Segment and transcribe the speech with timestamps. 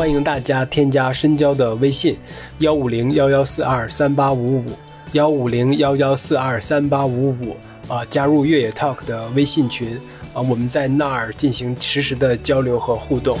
[0.00, 2.16] 欢迎大家添加深交的微信：
[2.60, 4.64] 幺五零幺幺四二三八五五，
[5.12, 7.54] 幺五零幺幺四二三八五五
[7.86, 10.00] 啊，加入越野 Talk 的微信群
[10.32, 13.36] 啊，我们在那儿进行实时的交流和互动。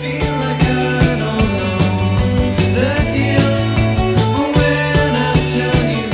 [0.00, 1.74] feel like I don't know
[2.72, 3.42] the deal,
[4.14, 6.06] but when I tell you.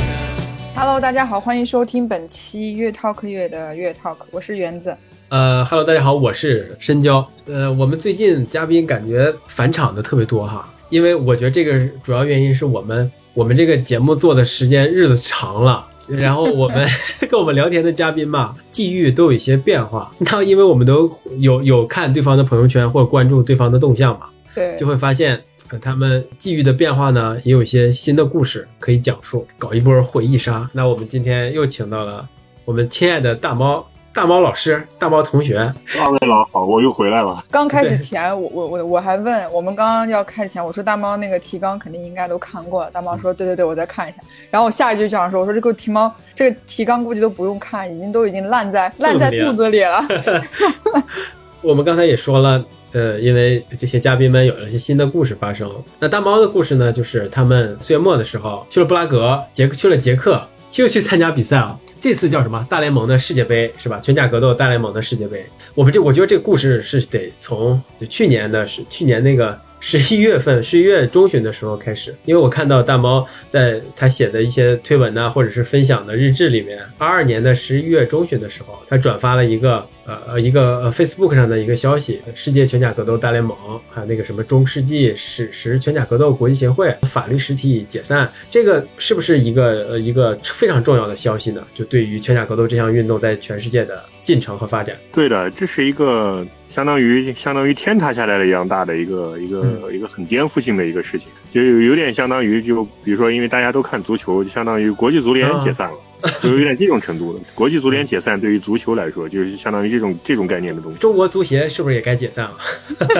[0.73, 4.97] Hello，大家好，欢迎收听本期越 Talk 越的越 Talk，我是园子。
[5.33, 7.27] 呃哈喽，大家好，我是深交。
[7.47, 15.87] 呃，我们最近嘉宾感觉返场的特别多哈，因为我觉得这个主要原因是我们我们这个节目做的时间日子长了。
[16.07, 16.87] 然后我们
[17.27, 20.13] 跟我们聊天的嘉宾嘛，际遇都有一些变化。
[20.19, 30.69] 那因为我们都有有看对方的朋友圈或者关注对方的动向嘛，对，就会发现，呃，他们际遇的变化呢，也有一些新的故事可以讲述，搞一波回忆杀。
[30.73, 32.29] 那我们今天又请到了
[32.65, 35.57] 我们亲爱的大猫，大猫老师，大猫同学。
[35.99, 37.43] 二位老好，我又回来了。
[37.49, 42.91] 刚开始前，我我我我还问我们刚刚要开始前，我说大猫那个提纲肯定应该都看过了。
[42.91, 44.17] 大猫说对对对，我再看一下。
[44.51, 50.05] 然后我下一句就想说，我说这个提猫这个提纲估计都不用看，已经都已经烂在烂在肚子里了。
[51.61, 55.67] 我们刚才也说了，呃，因为这些嘉宾们有了一些新的故事发生。
[55.99, 60.39] 那大猫的故事呢，就是他们四月末的时候去了布拉格，捷克去了捷克，
[60.69, 61.75] 就去参加比赛啊。
[62.03, 62.67] 这次叫什么？
[62.69, 63.97] 大联盟的世界杯是吧？
[64.01, 65.41] 全甲格斗大联盟的世界杯。
[65.73, 83.57] 我们这我觉得这个故事是得从就去年的是去年那个十一月份十一月中旬的时候开始，因为我看到大猫在他写的一些推文呐、或者是分享的日志里面，二二年的十一月中旬的时候，他转发了一个呃呃一个呃 Facebook 上的一个消息，世界全甲格斗大联盟
[83.91, 91.61] 还有那个什么中世纪史实全甲格斗国际协会法律实体解散，这个是不是一个呃一个非常重要的消息呢？
[91.75, 94.95] 就对于全甲格斗这项运动在全世界的进程和发展。
[95.11, 105.97] 对的，这是一个相当于相当于天塌下来了一样大的一个一个、一个很颠覆性的一个事情，就有有点相当于就比如说，因为大家都看足球，就相当于国际足联解散了。
[106.41, 110.97] 就有点这种程度了，国际足联解散对于足球来说，就是相当于这种这种概念的东西。
[110.99, 112.57] 中国足协是不是也该解散了？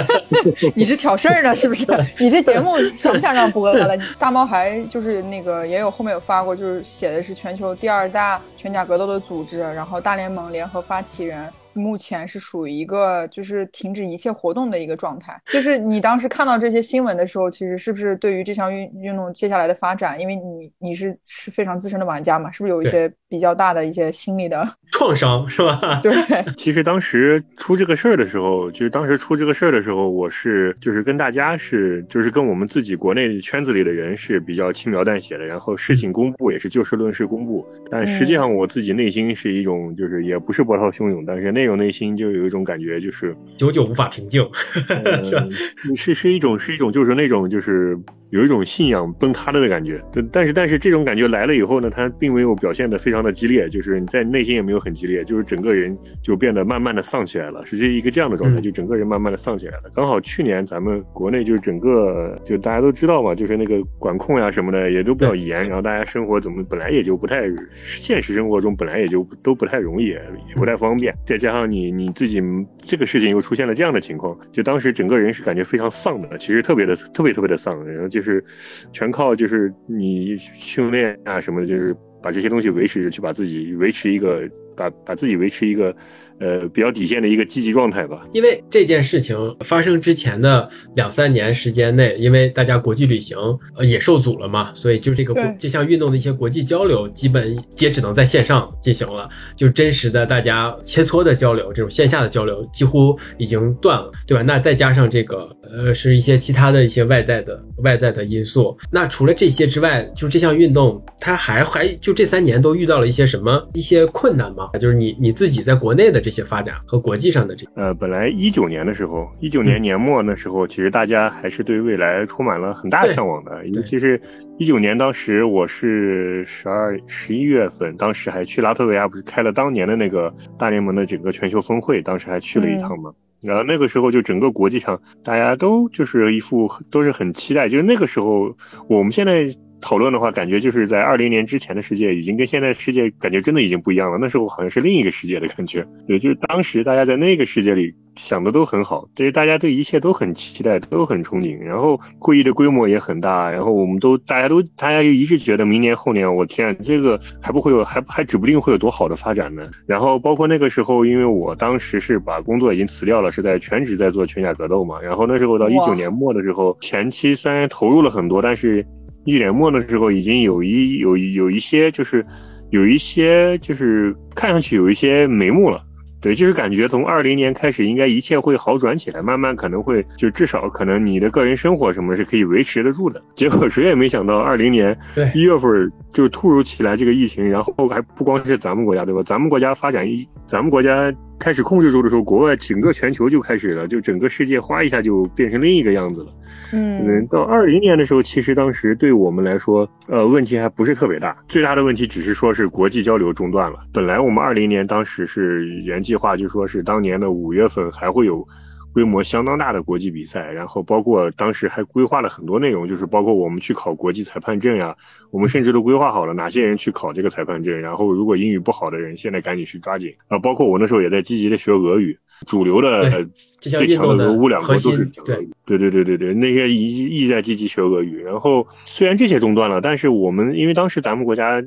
[0.76, 1.86] 你这挑事儿呢是不是？
[2.18, 3.98] 你这节目想不想让播了？
[4.18, 11.50] 大猫还就是那个也有后面有发过，就是写的是全球第二大拳甲格斗的组织，然后大联盟联合发起人。
[11.74, 15.40] 目前是属于一个就是停止一切活动的一个状态。
[15.48, 26.00] 就是你当时看到这些新闻的时候，其实是不是对于这项运运动接下来的发展，因为你你是是非常资深的玩家嘛，是不是有一些比较大的一些心理的 创伤是吧？
[26.04, 26.14] 对，
[26.58, 43.36] 其实当时出这个事儿的时候，就是当时出这个事儿的时候，我是就是跟大家是就是跟我们自己国内圈子里的人是比较轻描淡写的，然后事情公布也是就事论事公布，但实际上我自己内心是一种就是也不是波涛汹涌，但是那种内心就有一种感觉就是。
[43.58, 44.48] 久久无法平静，
[45.24, 47.98] 是是是一种是一种就是那种就是
[48.34, 58.64] 有一种信仰崩塌了的感觉，但但是但是这种感觉来了以后呢，他并没有表现的非常的激烈，就是你在内心也没有很激烈，就是整个人就变得慢慢的丧起来了，是这一个这样的状态，嗯。
[58.64, 59.92] 就整个人慢慢的丧起来了。
[59.94, 67.44] 刚好去年咱们国内就是整个就大家都知道嘛，就是那个管控呀什么的也都比较严，然后大家生活怎么本来也就不太
[67.76, 70.22] 现实生活中本来也就都不太容易，也
[70.56, 72.42] 不太方便，再加上你你自己
[72.80, 78.44] 这个事情又出现了这样的情况，就当时整个人是感觉非常丧的，其实特别的特别特别的丧，然后就是是
[78.92, 85.96] 全靠就是你训练啊什么的，就是把这些东西维持着，去把自己维持一个把把自己维持一个
[86.40, 88.26] 呃比较底线的一个积极状态吧。
[88.34, 93.38] 因为这件事情发生之前的两三年时间内，因为大家国际旅行
[93.78, 104.44] 呃也受阻了嘛，所以就这个这项运动的一些国际交流，基本也只能在线上进行了，就真实的大家切磋的交流，这种线下的交流几乎已经断了，对吧？
[104.44, 114.70] 那再加上这个呃是一些其他的一些外在的外在的因素，那除了这些之外，就这项运动它还还就这三年都遇到了一些什么一些困难吗？
[114.80, 123.68] 就是你你自己在国内的这些发展和国际上的这呃，本来一九年的时候，一九年年末那时候，其实大家还是对未来充满了很大的向往的。
[123.68, 124.20] 尤其是
[124.58, 133.12] 一九年，当时我是十二、十一月份，当时还去拉脱维亚，不是开了当年的那个大联盟的整个全球峰会，当时还去了一趟嘛。
[133.42, 138.56] 然后那个时候就整个国际上大家都就是一副都是很期待，就是那个时候
[138.88, 139.46] 我们现在
[139.84, 144.18] 讨论的话，感觉就是在二零年之前的世界，已经跟现在世界感觉真的已经不一样了。
[144.18, 145.86] 那时候好像是另一个世界的感觉。
[146.08, 159.70] 对，就是当时大家在那个世界里想的都很好，对，大家对一切都很期待，都很憧憬，然后会议的规模也很大，然后我们都大家都大家就一致觉得明年后年，我天，这个还不会有，还还指不定会有多好的发展呢。
[159.86, 165.02] 然后包括那个时候，因为我当时是把工作已经辞掉了，是在全职在做全甲格斗嘛。
[165.02, 168.86] 然后那时候到一哇九年末的时候，前期虽然投入了很多，但是
[169.26, 172.26] 一年末的时候已经有一有一有一些就是
[172.72, 175.82] 有一些就是看上去有一些眉目了。
[176.22, 183.22] 对，就是感觉从二零年开始，应该一切会好转起来，慢慢可能会就至少可能你的个人生活什么是可以维持得住的。
[183.36, 189.22] 结果谁也没想到，二零年对一月份就突如其来这个疫情，然后还不光是咱们国家，对吧？
[189.26, 196.30] 咱们国家发展一，咱们国家开始控制住的时候，国外整个全球就开始了，就整个世界哗一下就变成另一个样子了。
[196.72, 201.36] 嗯嗯，到二零年的时候，其实当时对我们来说，呃，问题还不是特别大。
[201.50, 203.80] 最大的问题只是说是国际交流中断了。
[203.92, 208.48] 本来我们二零年当时是原计划，就说是当年的五月份还会有
[208.94, 214.96] 规模相当大的国际比赛，然后包括当时还规划了很多内容，就是包括我们去考国际裁判证呀，
[215.32, 220.38] 我们甚至都规划好了哪些人去考这个裁判证，然后如果英语不好的人，现在赶紧去抓紧啊！
[220.38, 223.26] 包括我那时候也在积极的学俄语，主流的呃
[223.60, 225.50] 最强的的俄乌两国都是讲俄语。
[225.66, 228.22] 对对对对对，那些一一直在积极学俄语。
[228.22, 231.64] 然后虽然这些中断了，但是我们因为当时咱们国家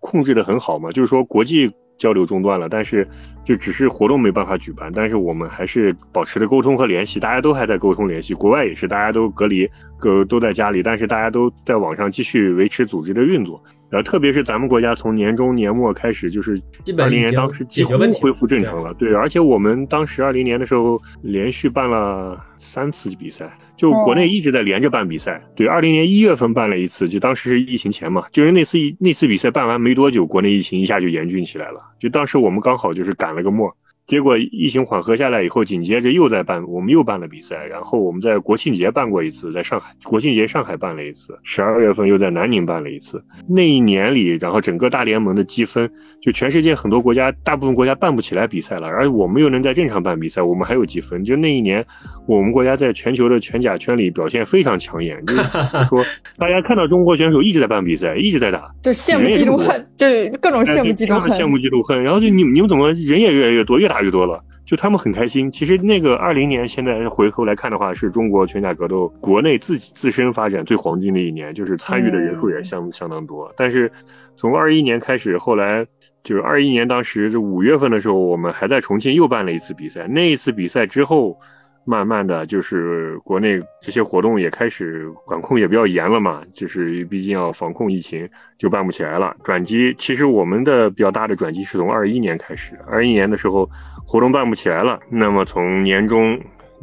[0.00, 3.06] 控制的很好嘛，就是说国际交流中断了，但是
[3.44, 8.34] 就只是活动没办法举办，但是我们还是保持着沟通和联系，大家都还在沟通联系。
[8.34, 13.62] 国外也是，大家都隔离，各都在家里，但是大家都在网上继续维持组织的运作。
[13.88, 16.60] 然后特别是咱们国家从年中年末开始，就是
[16.98, 18.92] 二零年当时几乎恢复正常了。
[18.94, 25.42] 对，而且我们当时二零年的时候连续办了三次比赛，就国内一直在连着办比赛。
[25.54, 31.80] 对，二零年一月份办了一次，就当时是疫情前嘛，就是那次那次比赛办完没多久，国内疫情一下就严峻起来了。
[31.98, 33.74] 就当时我们刚好就是赶了个末。
[34.06, 43.24] 结果疫情缓和下来以后，紧接着又在办，我们又办了比赛，然后我们在国庆节办过一次，在上海国庆节上海办了一次，十二月份又在南宁办了一次。
[43.48, 45.90] 那一年里，然后整个大联盟的积分，
[46.22, 51.24] 就全世界很多国家，大部分国家办不起来比赛了，而我们又能在正常办比赛，我们还有积分。
[51.24, 51.84] 就那一年，
[52.28, 55.42] 我们国家在全球的全甲圈里表现非常抢眼，就是
[55.90, 56.04] 说
[56.38, 61.32] 大家看到中国选手一直在办比赛，一直在打，就羡慕嫉妒恨，就是各种羡慕嫉妒恨。
[61.32, 62.00] 羡慕嫉妒恨。
[62.04, 64.42] 然后就你你们怎么人也越来越多，越打越多了？
[64.64, 65.50] 就他们很开心。
[65.50, 73.52] 其实那个二零年，现在回头来看的话，是中国拳甲格斗国内自己自身发展最黄金的一年，就是参与的人数也相、相当多。
[73.56, 73.90] 但是
[74.36, 75.86] 从二一年开始，后来
[76.24, 80.08] 就是二一年当时是五月份的时候，我们还在重庆又办了一次比赛。
[80.08, 81.38] 那一次比赛之后。
[81.86, 88.28] 慢慢的就是国内这些活动也开始管控也比较严了嘛，就是毕竟要防控疫情，
[88.58, 89.36] 就办不起来了。
[89.44, 93.70] 转机其实我们的比较大的转机是从二一年开始，二一年的时候
[94.04, 96.36] 活动办不起来了，那么从年中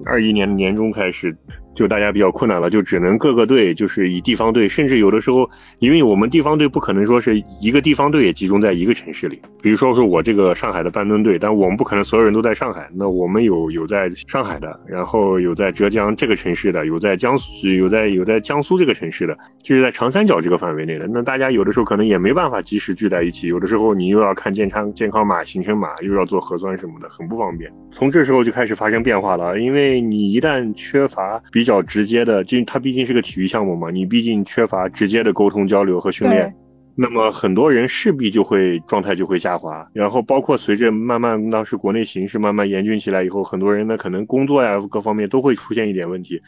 [0.06, 1.36] 二一年的年中开始，
[1.76, 5.50] 就大家比较困难了，就只能各个队就是以地方队，甚至有的时候，
[5.80, 27.72] 因为我们地方队不可能说是一个地方队也集中在一个城市里，比如说是我这个上海的半吨队，但我们不可能所有人都在上海，那我们有有在上海的，然后有在浙江这个城市的，有在江苏，有在有在江苏这个城市的，就是在长三角这个范围内的，那大家有的时候可能也没办法及时聚在一起，有的时候你又要看健康健康码、行程码，又要做核酸什么的，很不方便。
[27.92, 36.54] 从这时候就开始发生变化了，因为你一旦缺乏比较直接的，就它毕竟是个体育项目嘛，你毕竟缺乏直接的沟通交流和训练。
[36.96, 46.40] 那么很多人势必就会状态就会下滑，然后包括随着慢慢当时国内形势慢慢严峻起来以后，很多人呢可能工作呀各方面都会出现一点问题。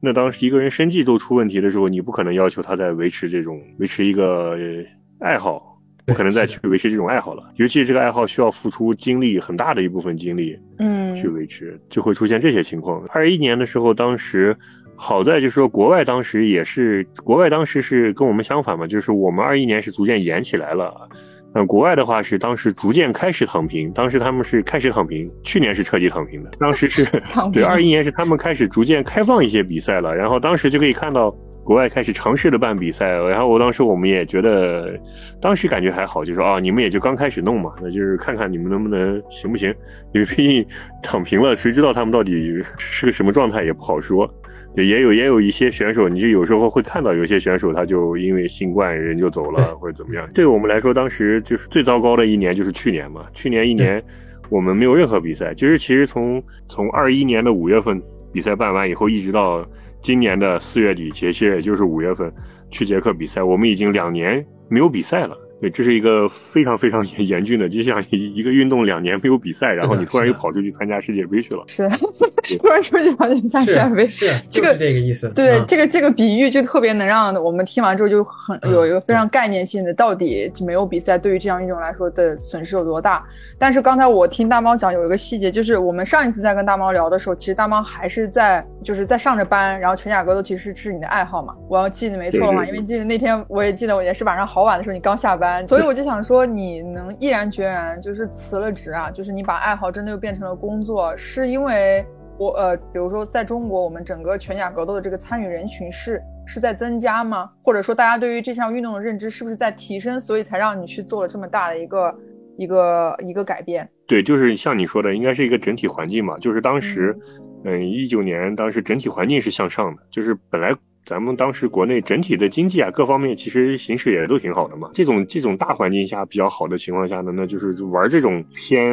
[0.00, 4.84] 那当时一个人生计都出问题的时候，你不可能要求他在维持这种维持一个呃
[5.20, 7.42] 爱好，不可能再去维持这种爱好了。
[7.56, 13.04] 尤其是这个爱好需要付出精力很大的一部分精力嗯去维持，就会出现这些情况。
[13.10, 14.56] 二一年的时候，当时
[14.96, 21.08] 好在就是说国外当时也是国外当时是跟我们相反嘛，就是我们二一年是逐渐严起来了。
[21.56, 31.32] 那国外的话是当时逐渐开始躺平，当时他们是开始躺平，去年是彻底躺平的，当时是躺对二一年是他们开始逐渐开放一些比赛了，然后当时就可以看到
[31.64, 35.00] 国外开始尝试的办比赛，然后我当时我们也觉得，
[35.40, 39.74] 当时感觉还好，就说啊你们也就刚开始弄嘛，那就是看看你们能不能行不行，
[40.12, 40.66] 因为毕竟
[41.02, 44.32] 躺平了，谁知道他们到底是个什么状态也不好说。
[44.76, 50.28] 也有也有一些选手，你就有时候会看到有些选手他就因为新冠人就走了或者怎么样。
[50.34, 54.02] 对我们来说，当时就是最糟糕的一年就是去年嘛，去年一年
[54.48, 58.02] 我们没有任何比赛，就是其实从从二一年的五月份
[58.32, 59.64] 比赛办完以后，一直到
[60.04, 62.30] 今年的四月底节气，也就是五月份
[62.70, 65.34] 去捷克比赛，我们已经两年没有比赛了。
[65.64, 71.64] 对，这是一个非常非常严 严峻的，就像一一个运动两年没有比赛，然后你突然又跑出去参加世界杯去了。
[71.66, 71.88] 是，
[72.60, 75.32] 突然出去跑去参加世界杯，是，这个就是这个意思。
[75.34, 83.24] 对，嗯这个这个比喻就特别能让我们听完之后就很嗯有一个非常概念性的，到底就没有比赛对于这项运动来说的损失有多大？
[83.58, 91.54] 但是刚才我听大猫讲有一个细节，就是我们上一次在跟大猫聊的时候，其实大猫还是在就是在上着班，然后全甲格斗其实是你的爱好嘛。
[91.70, 102.04] 我要记得没错的话，因为记得那天我也记得我也是晚上好晚的时候你刚下班，所以我就想说你能毅然决然就是辞了职啊，就是你把爱好真的又变成了工作，是因为
[102.38, 107.50] 我呃，比如说在中国，我们整个全甲格斗的这个参与人群是是在增加吗？
[107.62, 112.14] 或者说大家对于这项运动的认知是不是在提升，所以才让你去做了这么大的一个
[112.56, 113.88] 一个一个改变？
[114.06, 116.36] 对，就是像你说的，应该是一个整体环境嘛。
[116.38, 117.16] 就是当时，
[117.64, 120.70] 嗯，一九年当时整体环境是向上的，就是本来
[121.06, 124.90] 咱们当时国内整体的经济啊各方面其实形势也都挺好的嘛。
[124.94, 128.90] 这种这种大环境下比较好的情况下呢，那就是玩这种偏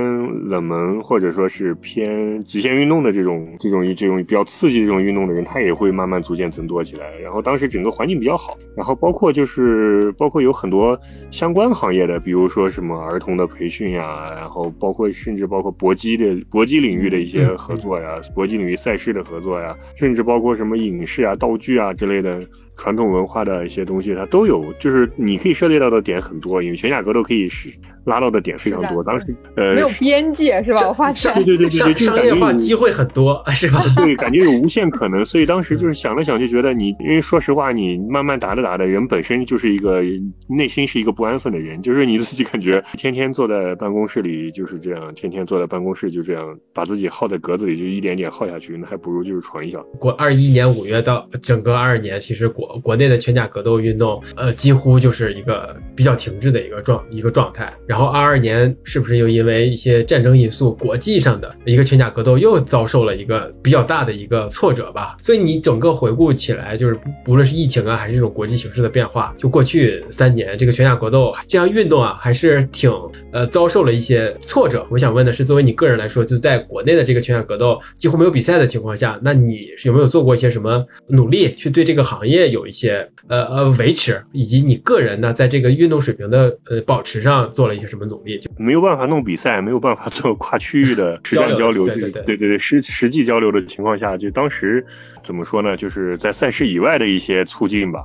[0.49, 7.17] 冷门或者说是偏极限运动的这种这种这种比较刺激这种运动的人，他也会慢慢逐渐增多起来。
[7.19, 10.99] 然后当时整个环境比较好，然后包括就是包括有很多
[11.29, 22.47] 相关行业的，比如说什么儿童的培训呀，然后包括甚至包括搏击的搏击领域的一些合作呀，搏击领域赛事的合作呀，甚至包括什么影视啊、道具啊之类的。
[22.77, 27.69] 传统文化的一些东西，它都有，就是你可以涉猎到的点很多，因为全价格都可以是
[28.05, 29.03] 拉到的点非常多。
[29.03, 30.87] 当时呃，没有边界是吧？
[30.87, 33.83] 我发现对对对对对，就是商商业感觉有化机会很多，是吧？
[33.97, 40.01] 对，感觉有无限可能，所以当时就是想了想，就觉得你，因为说实话，你慢慢打着打着，人本身就是一个
[40.47, 49.79] 内心是一个不安分的人，就是你自己感觉天天坐在办公室里就是这样，天天坐在办公室就这样，把自己耗在格子里，就一点点耗下去，那还不如就是闯一下。
[49.99, 57.73] 过二一年五月到整个二二年，其实国国内的全甲格斗运动，呃，几乎就是一个比较停滞的一个状一个状态。
[57.87, 65.17] 然后二二年是不是又因为一些战争因素，国际上的一个全甲格斗又遭受了一个比较大的一个挫折吧？
[65.23, 72.91] 所以你整个回顾起来，就是不论是疫情啊，还是这种国际形势的变化，就过去三年这个全甲格斗这项运动啊，还是挺
[73.31, 74.85] 呃遭受了一些挫折。
[74.91, 88.37] 我想问的是，作为你个人来说，就在国内的这个全甲格斗几乎没有比赛的情况下，那你有没有做过一些什么努力，去对这个行业有一些呃呃维持，以及你个人呢，在这个运动水平的呃保持上做了一些什么努力？
[88.39, 94.85] 就没有办法弄比赛，没有办法做跨区域的 实战交交流，对对对对对实实际交流的情况下，就当时
[95.23, 95.75] 怎么说呢？
[95.75, 98.03] 就是在赛事以外的一些促进吧。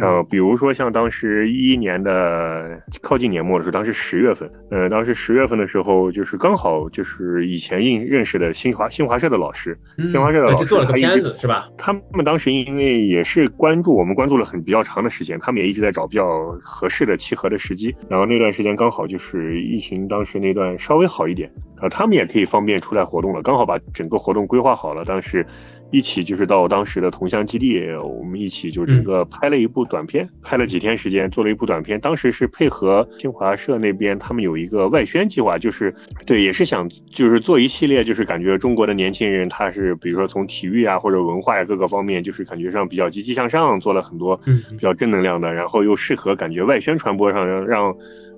[0.00, 9.78] 呃，比如说像当时一一年的靠近年末的时候，当时十月份，呃，当时十月份的时候，就是刚好就是以前认认识的新华新华社的老师，
[10.10, 11.68] 新华社的老师做了个他一直片子是吧？
[11.78, 17.94] 他们当时因为也是关注我们，关注了很比较长的时间，他们也一直在找比较合适的契合的时机。
[18.08, 21.50] 然后那段时间刚好就是疫情当时那段稍微好一点，
[21.80, 25.04] 呃，他们也可以方便出来活动了，刚好把整个活动规划好了。
[25.04, 25.44] 当时
[25.90, 31.98] 一起就是到当时的同乡基地，我们一起就整个拍了一部短片，拍了几天时间做了一部短片。
[32.00, 35.94] 当时是配合新华社那边，他们有一个外宣计划，就是
[36.26, 47.96] 对，也是想就是做一系列，就是感觉中国的年轻人他是比如说从体育啊或者文化呀各个方面，就是感觉上比较积极向上，做了很多嗯比较正能量的，然后又适合感觉外宣传播上让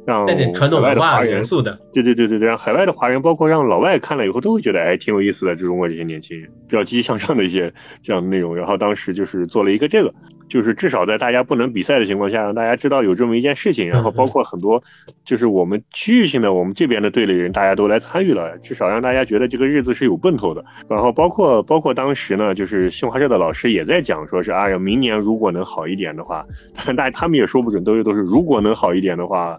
[0.08, 5.54] 让让带点传统文化的元素的，对对对对对，让海外的华人，包括让老外看了以后都会觉得，哎，挺有意思的。
[5.54, 8.56] 就中国这些年轻人比较积极向上的一些这样的内容。
[8.56, 10.10] 然后当时就是做了一个这个，
[10.48, 13.86] 就是至少在大家不能比赛的情况下，让大家知道有这么一件事情。
[13.86, 14.82] 然后包括很多
[15.26, 20.64] 就是我们区域性的，我们这边的队里人，大家都来参与了，至少让大家觉得这个日子是有奔头的。
[20.88, 26.46] 然后包括包括当时呢，就是新华社的老师也在讲，说是哎呀，明年如果能好一点的话，
[26.86, 29.58] 但大他们也说不准，都是都是如果能好一点的话。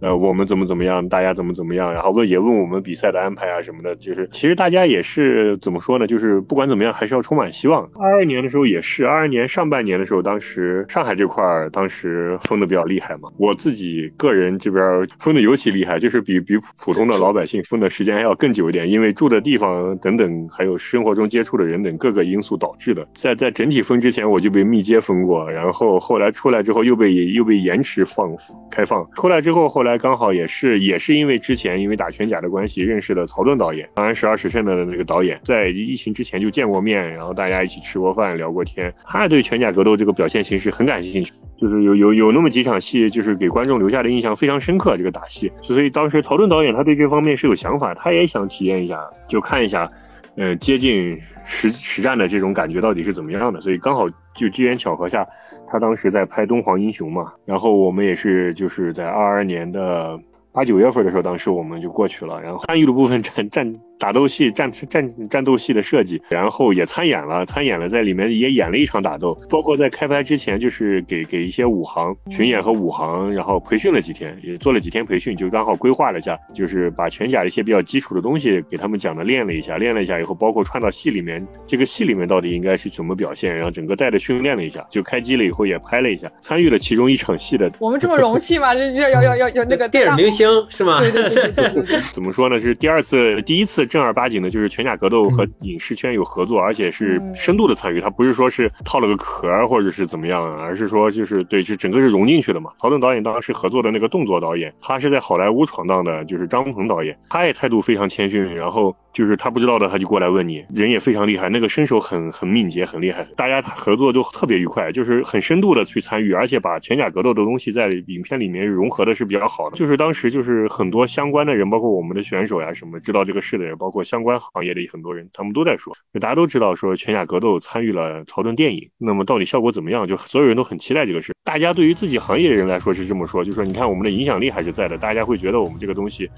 [0.00, 7.82] 呃，我们怎么怎么样，大家怎么怎么样，然后问也问我们比赛的安排啊什么的，就是其实大家也是怎么说呢，就是不管怎么样，还是要充满希望。
[7.98, 14.84] 二二年的时候也是，二二年上半年的时候，当时上海这块儿当时封的比较厉害嘛，我自己个人这边
[15.18, 23.04] 封的尤其厉害，就是比比普通的老百姓封的时间还要更久一点，因为住的地方等等，还有生活中接触的人等各个因素导致的。
[23.14, 28.30] 在在整体封之前，我就被密接封过，然后后来出来之后又被又被延迟放
[28.70, 29.87] 开放，出来之后后来。
[29.88, 38.92] 来刚好也是也是因为之前因为打拳甲的关系认识的曹盾导演，《长安十二时辰》的那个导演，在疫情之前就见过面，然后大家一起吃过饭聊过天。
[39.04, 44.96] 他对拳甲格斗这个表现形式很感兴趣，就是有有有那么几场戏，就是给观众留下的印象非常深刻。
[44.96, 49.90] 这个打戏，所以当时曹盾导演他对这方面是有想法，他也想体验一下，就看一下。
[50.38, 55.26] 呃接近实实战的这种感觉到底是怎么样的，所以刚好就机缘巧合下，
[55.66, 60.18] 他当时在拍《敦煌英雄》嘛，然后我们也是就是在二二年的
[60.52, 88.74] 八九月份的时候，当时我们就过去了，然后参与的部分占占打斗戏、战战战斗戏的设计，然后也参演了，参演了在里面也演了一场打斗，包括在开拍之前，就是给给一些武行巡演和武行，然后培训了几天，也做了几天培训，就刚好规划了一下，就是把拳甲的一些比较基础的东西给他们讲的练了一下，练了一下以后，包括串到戏里面，这个戏里面到底应该是怎么表现，然后整个带着训练了一下，就开机了以后也拍了一下，参与了其中一场戏的我们这么荣幸吗？
[88.76, 91.00] 就要要要要要那个电影明星是吗？
[91.00, 92.58] 对对对对对对对， 怎么说呢？
[92.58, 98.00] 是第二次、第一次正儿八经的，就是拳甲格斗和影视圈有合作，而且是嗯深度的参与。
[98.00, 102.70] 他不是说是套了个壳儿或者是怎么样，而是说就是对，是整个是融进去的嘛。
[102.78, 119.76] 曹盾导演当时合作的那个动作导演，他是在好莱坞闯荡的，就是张鹏导演，他也态度非常谦逊，然后就是他不知道的他就过来问你，人也非常厉害，那个身手很很敏捷，很厉害，大家合作都特别愉快，就是很深度的去参与，而且把拳甲格斗的东西在影片里面融合的是比较好的。
[119.76, 130.06] 就是当时就是很多相关的人，包括我们的选手呀什么知道这个事的人，包括相关行业的很多人，他们都在说，就大家都知道说拳甲格斗参与了曹盾电影，那么到底效果怎么样？
[130.06, 131.32] 就所有人都很期待这个事。
[131.44, 136.28] 大家对于自己行业的人来说是这么说，就说你看我们的影响力还是在的，大家会觉得我们这个东西。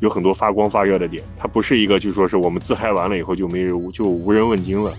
[0.00, 4.94] 有很多发光发热的点，它不是一个就说是我们自嗨完了以后就没人就无人问津了。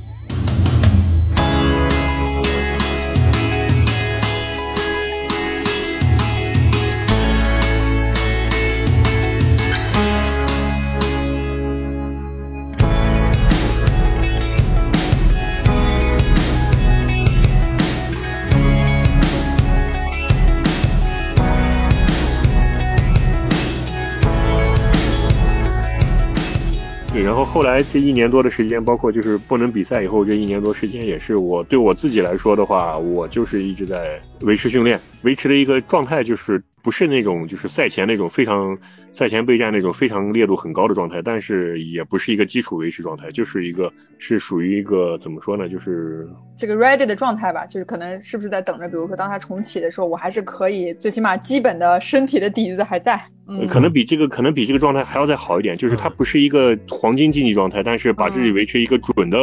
[27.43, 38.77] 后来这一年多的时间，包括就是不能比赛以后这一年多时间，也是我对我自己来说的话，我就是一直在维持训练，维持的一个状态，就是不是那种就是赛前那种非常
[39.11, 53.19] 赛前备战那种非常烈度很高的状态，但是也不是一个基础维持状态，就是一个是属于一个怎么说呢，就是这个 ready 的状态吧，就是可能是不是在等着，比如说当它重启的时候，我还是可以，最起码基本的身体的底子还在。
[53.47, 59.37] 嗯，呃可能比这个可能比这个状态还要再好一点，就是它不是一个黄金竞技状态，但是把自己维持一个准的，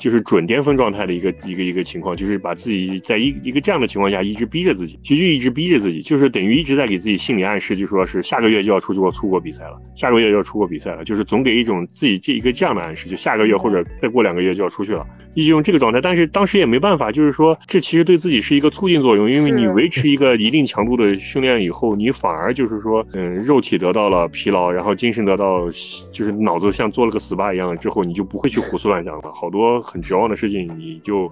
[0.00, 25.66] 就是准巅峰状态的一个一个一个情况，就是把自己在一一个这样的情况下一直逼着自己，其实一直逼着自己，就是等于一直在给自己心理暗示，就说是下个月就要出国出国比赛了，下个月就要出国比赛了，就是总给一种自己这一个这样的暗示，就下个月或者再过两个月就要出去了，一直用这个状态，但是当时也没办法，就是说这其实对自己是一个促进作用，因为你维持一个一定强度的训练以后，你反而就是说，嗯，肉体得到了疲劳，然后精神得到，
[26.10, 31.30] 就是脑子像做了个 SPA 一样之后，你就不会去胡思乱想了，好多很绝望的事情你就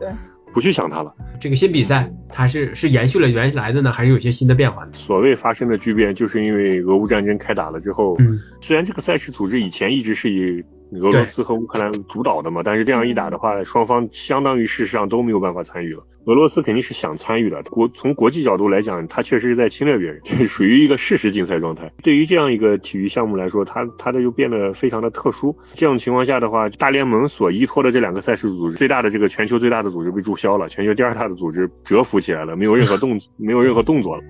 [0.53, 1.14] 不去想它了。
[1.38, 4.90] 这个新比赛它是是延续了原来的呢，还是有些新的变化呢？
[4.94, 16.03] 所谓发生的巨变，就是因为俄乌战争开打了之后，嗯，虽然这个赛事组织以前一直是以俄罗斯和乌克兰主导的嘛，但是这样一打的话，双方相当于事实上都没有办法参与了。
[16.24, 21.90] 俄罗斯肯定是想参与的，国从国际角度来讲，他确实是在侵略别人，属于一个事实竞赛状态。
[22.03, 25.57] 对于这样一个体育项目来说，它它的又变得非常的特殊。
[25.74, 34.22] 这种情况下的话，大联盟所依托的这两个赛事组织，最大的这个全球最大的组织被注销了，全球第二大的组织蛰伏起来了，没有任何动没有任何动作了。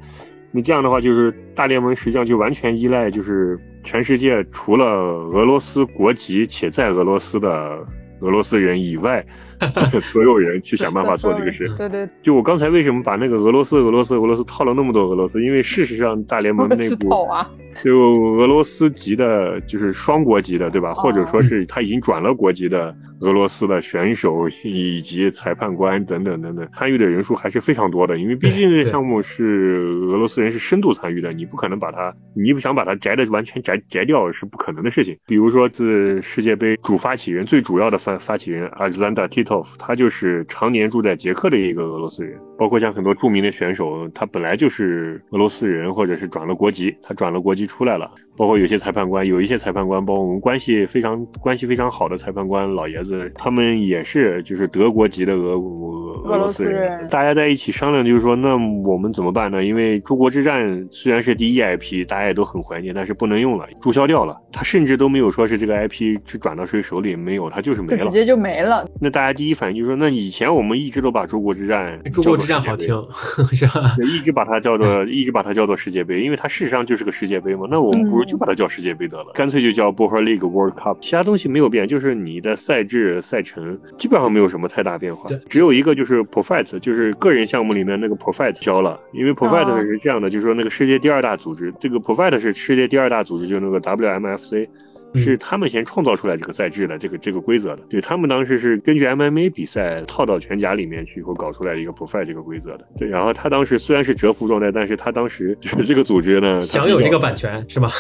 [0.50, 7.48] 你这样的话，就是大联盟实际上就完全依赖，就是全世界除了俄罗斯国籍且在俄罗斯的
[8.20, 9.24] 俄罗斯人以外，
[10.02, 11.68] 所有人去想办法做这个事。
[11.76, 15.42] 对对，就我刚才为什么把那个俄罗斯、俄罗斯、俄罗斯套了那么多俄罗斯？
[15.42, 17.08] 因为事实上大联盟内部
[17.82, 20.92] 就俄罗斯籍的，就是双国籍的，对吧？
[20.94, 28.18] 或者说是他已经转了国籍的俄罗斯的选手以及裁判官等等等等，参与的人数还是非常多的。
[28.18, 29.76] 因为毕竟这个项目是
[30.08, 35.16] 俄罗斯人是深度参与的，你不可能把它，你不想把它摘的完全摘摘掉是不可能的事情。
[35.26, 39.28] 比如说，自世界杯主发起人最主要的发发起人 Alexander
[39.78, 42.47] 他就是常年住在捷克的一个俄罗斯人。
[42.58, 48.10] 包括像很多著名的选手，他本来就是俄罗斯人，或者是转了国籍，他转了国籍出来了。
[48.36, 58.56] 包括有些裁判官，有一些裁判官，包括我们关系非常关系非常好的裁判官老爷子，他们也是就是德国籍的俄俄俄罗斯斯人大家在一起商量，就是说，那
[58.88, 59.64] 我们怎么办呢？
[59.64, 64.36] 因为诸国之战虽然是第一 IP，大家也都很怀念，但是不能用了，注销掉了。
[64.52, 68.04] 他甚至都没有说是这个 IP 去转到谁手里，没有，他就是没了。
[68.04, 68.86] 直接就没了。
[69.00, 72.88] 那大家第一反应就是说，那以前我们一直都把诸国之战，诸国之战好听，
[73.52, 73.94] 是吧？
[74.02, 77.68] 一直把它叫做一直把它叫做世界杯，因为它事实上就是个世界杯嘛。
[77.70, 94.68] 那我们不如就把它叫世界杯得了，干脆就叫 b o h r League World Cup，其他东西没有变，就是你的赛制赛程基本上没有什么太大变化对，只有一个就是 Profit，就是个人项目里面那个 Profit 交了，因为 Profit 哦是这样的，就是说那个世界第二大组织，这个 Profit 是世界第二大组织，就是那个 WMFC。
[95.18, 97.82] 嗯是他们先创造出来这个赛制的，这个这个规则的。
[97.90, 102.86] 对他们当时是根据 MMA 比赛套到拳甲里面去以后搞出来一个 Profit 这个规则的。
[102.96, 107.90] 对，然后他当时虽然是蛰伏状态，但是他当时就是这个组织呢，享有这个版权是吧？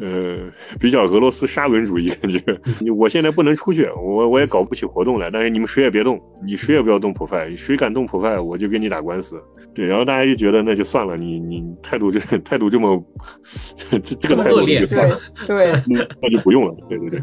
[0.00, 2.40] 呃，比较俄罗斯沙文主义感觉。
[2.80, 9.42] 你我现在不能出去，我我也搞不起活动来，但是你们谁也别动，你谁也不要动 Profit，谁敢动 Profit，我就跟你打官司。
[9.74, 13.04] 对，然后大家就觉得那就算了，你你态度这态度这么
[13.90, 15.16] 这这个态度就算了。
[15.46, 16.74] 对 对，那那就不用了。
[16.88, 17.22] 对对对，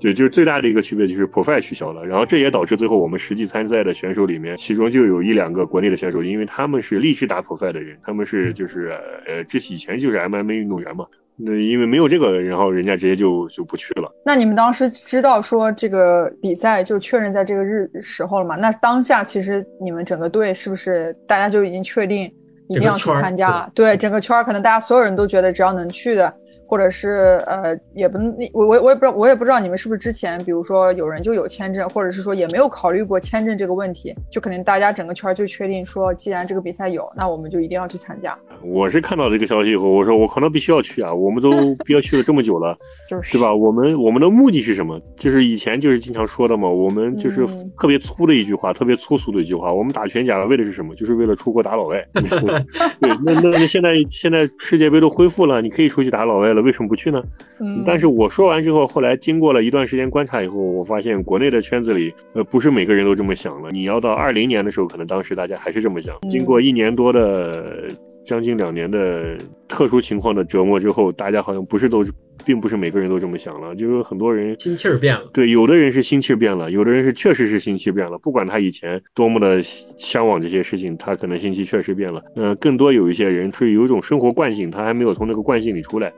[0.00, 8.92] 对，就是最大的一个区别就是 Profile 取消了，然后这也导致最后我们实际参赛的选手里面，其中就有一两个国内的选手，因为他们是立志打 Profile 的人，他们是就是
[9.26, 11.06] 呃之以前就是 MMA 运动员嘛。
[11.40, 14.10] 那因为没有这个，然后人家直接就就不去了。
[14.24, 18.56] 那你们当时知道说这个比赛就确认在这个日时候了吗？
[18.56, 22.24] 那当下其实你们整个队是不是大家就已经确定
[22.68, 23.70] 一定要去参加？
[23.74, 26.34] 对，整个圈儿可能大家所有人都觉得只要能去的，
[26.68, 41.14] 或者是呃也不能，我我我也不知道，我也不知道你们是不是之前比如说有人就有签证，或者是说也没有考虑过签证这个问题，就肯定大家整个圈儿就确定说，既然这个比赛有，那我们就一定要去参加，我是看到这个消息以后，我说我可能必须要去啊！
[41.14, 41.50] 我们都
[41.86, 42.76] 憋屈了这么久了，
[43.08, 43.54] 就是对吧？
[43.54, 45.00] 我们我们的目的是什么？
[45.16, 50.94] 就是以前就是经常说的嘛，我们就是嗯特别粗的一句话，特别粗俗的一句话，我们打拳甲为的是什么？
[50.94, 52.04] 就是为了出国打老外。
[53.00, 57.22] 对，那那那现在现在世界杯都恢复了，你可以出去打老外了，为什么不去呢？
[57.60, 63.68] 嗯，但是我说完之后，后来经过了一段时间观察以后，我发现国内的圈子里，呃，不是每个人都这么想了。
[63.70, 66.16] 你要到二零年的时候，可能当时大家还是这么想。
[66.30, 67.88] 经过一年多的、
[68.24, 72.04] 将近两年的特殊情况的折磨之后，大家好像不是都，
[72.44, 73.74] 并不是每个人都这么想了。
[73.74, 75.28] 就是很多人心气儿变了。
[75.32, 78.18] 对，有的人是心气儿变了，有的人是确实是心气变了。
[78.18, 82.22] 不管他以前多么的向往这些事情，他可能心气确实变了。
[82.36, 86.12] 呃，更多有一些人是有一种生活惯性，他还没有从那个惯性里出来。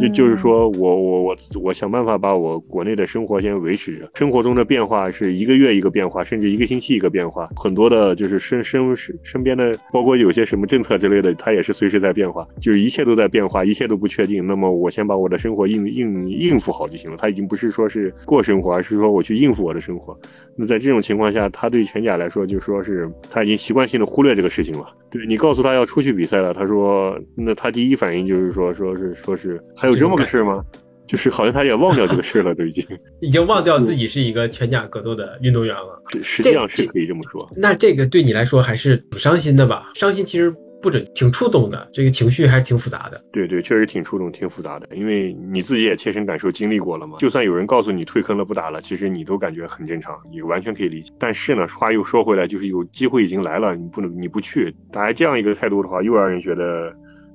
[0.00, 14.46] 就就是说我我我我想办法把我国内的生活先维持着，生活中的变化是一个月一个变化，甚至一个星期一个变化，很多的就是身身身身边的，包括有些什么政策之类的，它也是随时在变化，就是一切都在变化，一切都不确定。
[14.46, 20.16] 那么我先把我的生活应应应付好就行了，它已经不是说是过生活，而是说我去应付我的生活。
[20.56, 24.94] 那在这种情况下，他对全甲来说，就说是他已经习惯性的忽略这个事情了。
[25.10, 30.64] 对你告诉他要出去比赛了，他说，那他第一反应就是说，说是说是还有这么个事儿吗？
[31.06, 32.86] 就是好像他也忘掉这个事儿了，都已经。
[33.20, 36.02] 已经忘掉自己是一个拳甲格斗的运动员了。
[36.10, 37.46] 实实际上是可以这么说。
[37.56, 39.90] 那这个对你来说还是挺伤心的吧？
[39.94, 43.22] 伤心其实不准，挺触动的，这个情绪还是挺复杂的。
[43.30, 47.18] 对对，确实挺触动、挺复杂的，因为你自己也切身感受经历过了嘛。
[47.18, 51.12] 就算有人告诉你退坑了、不打了，其实你都感觉很正常，你完全可以理解。
[51.18, 56.92] 但是呢，话又说回来，就是有机会已经来了，你不能你不去，大家这样一个态度的话，又让人觉得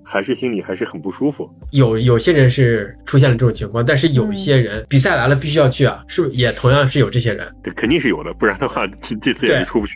[0.09, 1.49] 还是心里还是很不舒服。
[1.71, 7.45] 有有些人是出现了这种情况，但是有一些人、比赛来了必须要去啊，是不是也同样是有这些人？
[7.61, 9.95] 对肯定是有的，不然的话， 这这次也是出不去。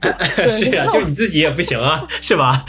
[0.50, 2.63] 是呀、 就是你自己也不行啊，是吧？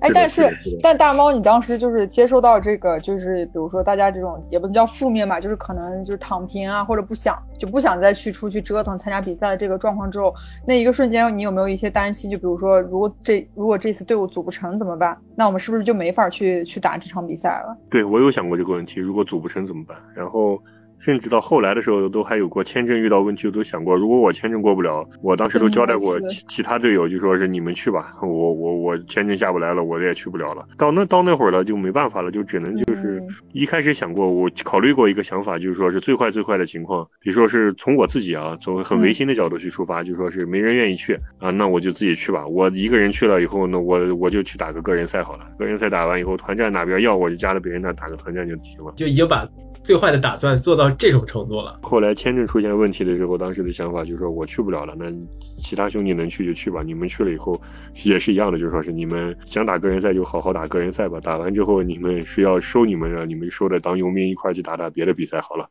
[0.00, 0.48] 哎，但是
[0.80, 10.34] 但大猫，你当时就是接收到这个，就是比如说大家这种也不能叫负面吧，就是可能就是躺平啊，或者不想就不想再去出去折腾参加比赛的这个状况之后，
[10.66, 12.30] 那一个瞬间你有没有一些担心？
[12.30, 15.16] 就比如说，如果这如果这次队伍组不成怎么办？
[15.36, 17.74] 那我们是不是就没法去去打这场比赛了？
[17.88, 19.96] 对我有想过这个问题，如果组不成怎么办？
[20.14, 20.62] 然后
[21.04, 30.66] 甚至到后来的时候，都还有过签证遇到问题，我都想过，如果我签证过不了，我当时都交代过其其他队友，就说是你们去吧，我我我签证下不来了，我也去不了了。
[30.78, 42.46] 到那到那会儿了，就没办法了，就只能就是、嗯一开始想过，我考虑过一个想法，就是说是最坏最坏的情况，比如说是从我自己啊，从很违心的角度去出发，就说是没人愿意去啊，那我就自己去吧。
[42.46, 45.46] 我一个人去了以后呢，我我就去打个个人赛好了。
[45.58, 48.92] 个人赛打完以后，团战哪边要我就加到别人那打个团战就行了。
[48.96, 49.46] 就已经把
[49.84, 51.78] 最坏的打算做到这种程度了。
[51.82, 55.12] 后来签证出现问题的时候，当时的想法就是说我去不了了，那
[55.58, 56.82] 其他兄弟能去就去吧。
[56.82, 57.60] 你们去了以后
[58.02, 61.20] 也是一样的，就说是你们想打个人赛就好好打个人赛吧。
[61.20, 65.68] 打完之后你们是要收你们让，你们收的当佣兵一块去打打别的比赛好了。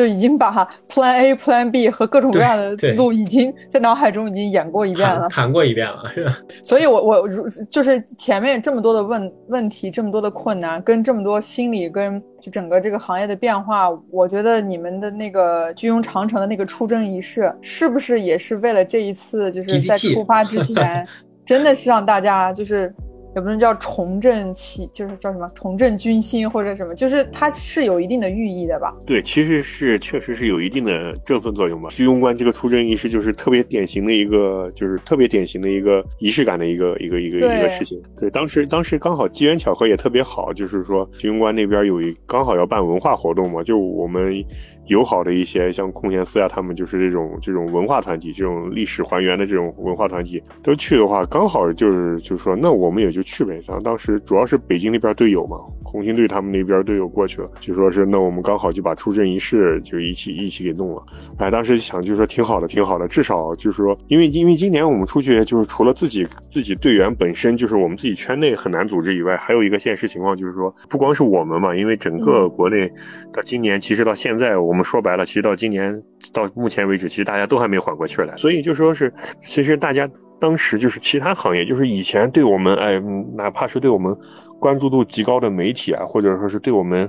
[0.00, 5.52] 就已经把 Plan A、Plan B 和各种各样的路已经在脑海中已经演过一遍了谈。
[5.52, 6.38] 过一遍了，是吧？
[6.64, 21.06] 所以我，我如就是前面这么多的问问题，这么多的困难，跟这么多心理跟就整个这个行业的变化，我觉得你们的那个军用长城的那个出征仪式，是不是也是为了这一次，就是在出发之前，
[21.44, 22.90] 真的是让大家就是。
[23.34, 28.94] 也不能叫重振起，就是叫什么重振军心或者什么，就是它是有一定的寓意的吧？
[29.06, 31.88] 对，其实是确实是有一定的振奋作用吧。
[31.90, 38.02] 居庸关这个出征仪式就是特别典型的一个，就是特别典型的一个仪式感的一个一个一个一个事情。
[38.18, 44.44] 对，当时当时刚好机缘巧合也特别好，就是说居庸关那边有一刚好要办文化活动嘛，就我们
[44.90, 53.62] 友好的一些像空闲寺啊，他们就是这种这种文化团体，这种历史还原的这种文化团体都去的话，刚好就是就是说，那我们也就去呗。
[53.66, 61.02] 然后当时主要是北京那边队友嘛，空军队他们那边队友过去了，就说是那我们刚好就把出征仪式就一起一起给弄了。
[61.38, 72.90] 哎，当时想就是说挺好的，挺好的，至少就是说，因为因为今年我们出去就是除了自己自己队员本身就是我们自己圈内很难组织以外，还有一个现实情况就是说，不光是我们嘛，因为整个国内
[73.32, 79.12] 到今年其实到现在我们说白了，其实到今年到目前为止，其实大家都还没缓过气儿来，所以就说是
[79.42, 80.08] 其实大家。
[80.42, 82.98] 当时就是其他行业，就是以前对我们，哎，
[83.34, 84.16] 哪怕是对我们
[84.58, 87.06] 关注度极高的媒体啊，或者说是对我们，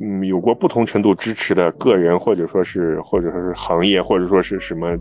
[0.00, 4.96] 嗯，有过不同程度支持的个人，或者说是或者说是行业，或者说是什么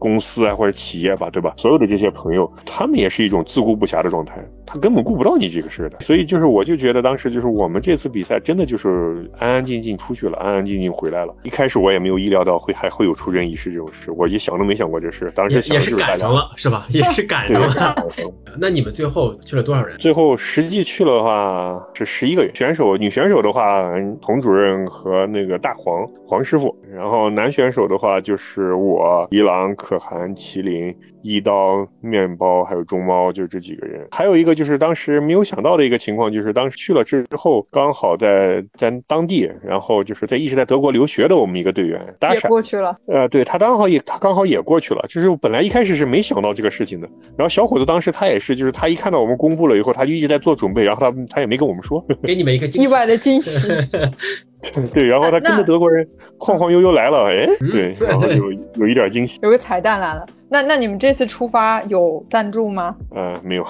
[0.00, 1.54] 公司啊或者企业吧，对吧？
[1.58, 6.00] 所有的这些朋友，他们也是一种自顾不暇的状态，他根本顾不到你这个事儿的。
[6.00, 11.34] 所以就是我就觉得当时就是我们这次比赛真的就是安安静静出去了，安安静静回来了。
[11.42, 15.30] 一开始我也没有意料到会还会有出征仪式这种事，我也想都没想过这事。
[15.34, 16.86] 当时也是赶上了，是吧？
[16.90, 17.68] 也是赶上了。
[17.68, 19.96] 赶上了那你们最后去了多少人？
[19.98, 34.06] 最后实际去了的话是十一个人，选手女选手的话，童主任和那个大黄黄师傅，然后男选手的话就是我、伊朗、可汗、麒麟、一刀、面包还有中猫，就这几个人。
[34.10, 47.08] 还有一个就是当时没有想到的一个情况，就是当时去了之后，刚好在在当地，然后就是在一直在德国留学的我们一个队员达也，过去了，呃，对他刚好也他刚好也过去了，就是本来一开始是没想到这个事情的。
[47.36, 53.68] 然后小伙子当时他也是，就是他一看到我们公布了以后，他就一直在做准备，然后他他也没跟我们说，给你们一个惊喜意外的惊喜。
[54.92, 56.06] 对，然后他跟着德国人
[56.38, 60.26] 晃晃悠悠来了，哎，嗯对，然后有有一点惊喜，有个彩蛋来了。
[60.52, 62.96] 那那你们这次出发有赞助吗？
[63.14, 63.64] 呃，没有，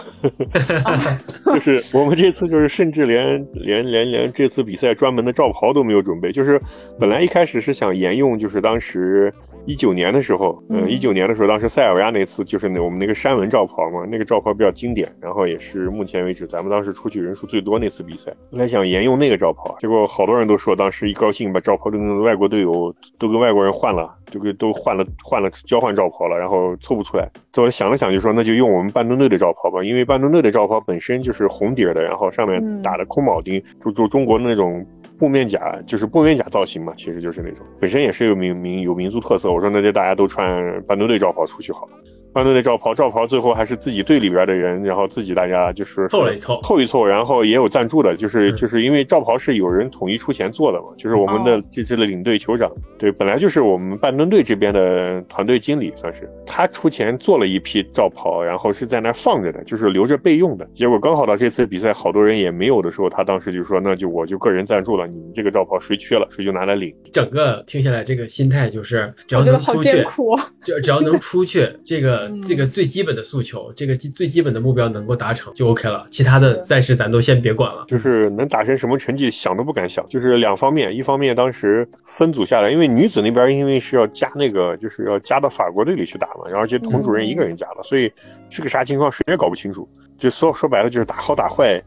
[1.54, 6.60] 就是我们这次就是甚至连连连连这次比赛专门的罩袍都没有准备，就是
[6.98, 9.32] 本来一开始是想沿用就是当时
[9.70, 10.90] 一九年的时候，嗯，嗯。
[10.90, 27.28] 一九年的时候，当时塞尔维亚那次就是那我们那个山纹罩袍嘛，那个罩袍比较经典，然后也是目前为止咱们当时出去人数最多那次比赛，本来想沿用那个罩袍，结果好多人都说当时一高兴把罩袍都跟外国队友都跟外国人换了，就跟都换了换了交换罩袍了，然后凑不出来。
[27.52, 32.80] 最后想了想，就说那就用我们半吨队的罩袍吧，因为半吨队的罩袍本身就是红底儿的，然后上面嗯。
[32.82, 34.84] 打的空铆钉，就就中国的那种
[35.20, 39.52] 布面甲，就是布面甲造型嘛，其实就是那种本身也是有民民有民族特色。
[39.52, 41.92] 我说那就大家都穿半吨队罩袍出去好了。
[42.32, 60.68] 半吨的罩袍，罩袍最后还是自己队里边的人，然后自己大家就是凑了一凑凑一凑，然后也有赞助的，就是嗯就是因为罩袍是有人统一出钱做的嘛，就是我们的哦这支的领队酋长，对，本来就是我们半吨队这边的团队经理，算是他出钱做了一批罩袍，然后是在那放着的，就是留着备用的。
[60.74, 66.94] 结果刚好到这次比赛，好多人也没有的时候，他当时就说，那就我就个人赞助了，你们这个罩袍谁缺了，谁就拿来领。
[67.12, 70.38] 整个听下来，这个心态就是只要觉得好能出去艰，苦。
[70.62, 77.84] 只只要能出去，这个嗯这个最基本的诉求，这个基最基本的目标能够达成就 OK 了，其他的暂时咱都先别管了。
[77.88, 80.06] 就是能打成什么成绩，想都不敢想。
[80.08, 88.10] 就是两方面，一方面当时分组下来，因为女子那边因为是要加那个，就是要加到法国队里去打嘛，然后而且童主任一个人加了，所以
[88.48, 89.88] 是个啥情况谁也搞不清楚。
[90.18, 91.82] 就说说白了就是打好打坏，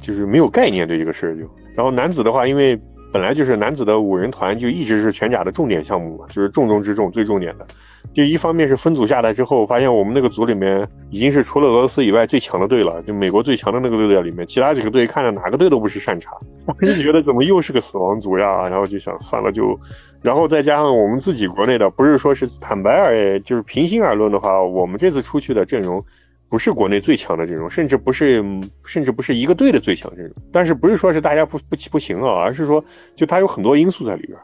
[0.00, 1.42] 就是没有概念对这个事儿就。
[1.74, 2.78] 然后男子的话，因为
[3.12, 7.66] 本来就是男子的五人团就一直是全甲的重点项目嘛，就是重中之重、最重点的。
[8.12, 18.68] 就一方面是分组下来之后，发现我们那个组里面已经是除了俄罗斯以外最强的队了，就美国最强的那个队在里面，其他几个队看着哪个队都不是善茬，我就觉得怎么又是个死亡组呀？
[18.68, 19.78] 然后就想算了就，
[20.20, 26.04] 然后再加上我们自己国内的，不是说是坦白而就是平心而论的话，我们这次出去的阵容。
[26.52, 28.44] 不是国内最强的阵容，甚至不是，
[28.84, 30.34] 甚至不是一个队的最强阵容。
[30.52, 32.84] 但是不是说是大家不不不行啊，而是说
[33.14, 34.38] 就他有很多因素在里边。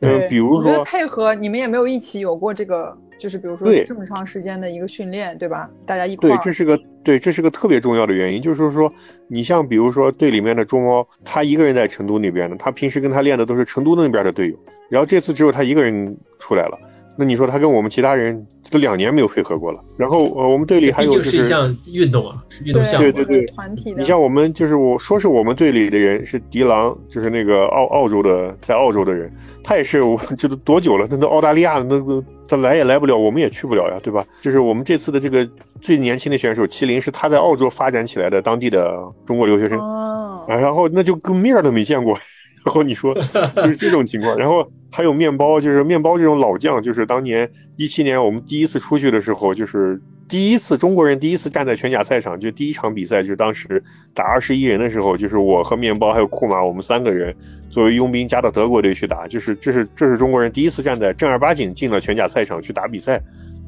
[0.00, 5.66] 嗯、对比如说，配合你们也没有一起有过这个，就是比如说对这么长时间的一个训练，对吧？
[5.86, 8.92] 大家一块，，对这是个对，这是个特别重要的原因，就是说，
[9.26, 14.58] 你像比如说队里面的中猫，他一个人在成都那边的，他平时跟他练的都是成都那边的队友，
[14.90, 16.78] 然后这次只有他一个人出来了，
[17.16, 19.80] 那你说他跟我们其他人都两年没有配合过了。
[19.96, 23.12] 然后呃，我们队里还有就是一项运动啊，是运动项目。
[23.12, 24.00] 对对对团体的。
[24.00, 31.06] 你像我们就是我说是我们队里的人是迪郎，就是那个澳澳洲的在澳洲的人，他也是我这都 多久了？
[31.10, 34.24] 那都澳大利亚那个他来也来不了，我们也去不了呀，对吧？
[34.42, 35.48] 就是我们这次的这个
[35.80, 42.18] 最年轻的选手麒麟是他在澳洲发展起来的当地的中国留学生，哦，啊，然后那就跟面儿都没见过。
[42.64, 43.14] 然后你说
[43.56, 53.82] 就是这种情况，然后还有面包，就是面包这种老将，就是当年一七年我们第一次出去的时候，就是第一次中国人第一次站在全甲赛场，就第一场比赛，就是当时
[54.14, 57.34] 打二十一人的时候，就是我和面包还有库马，我们三个人
[57.68, 63.20] 作为佣兵加到德国队去打，就是这是这是中国人第一次站在正儿八经进了全甲赛场去打比赛，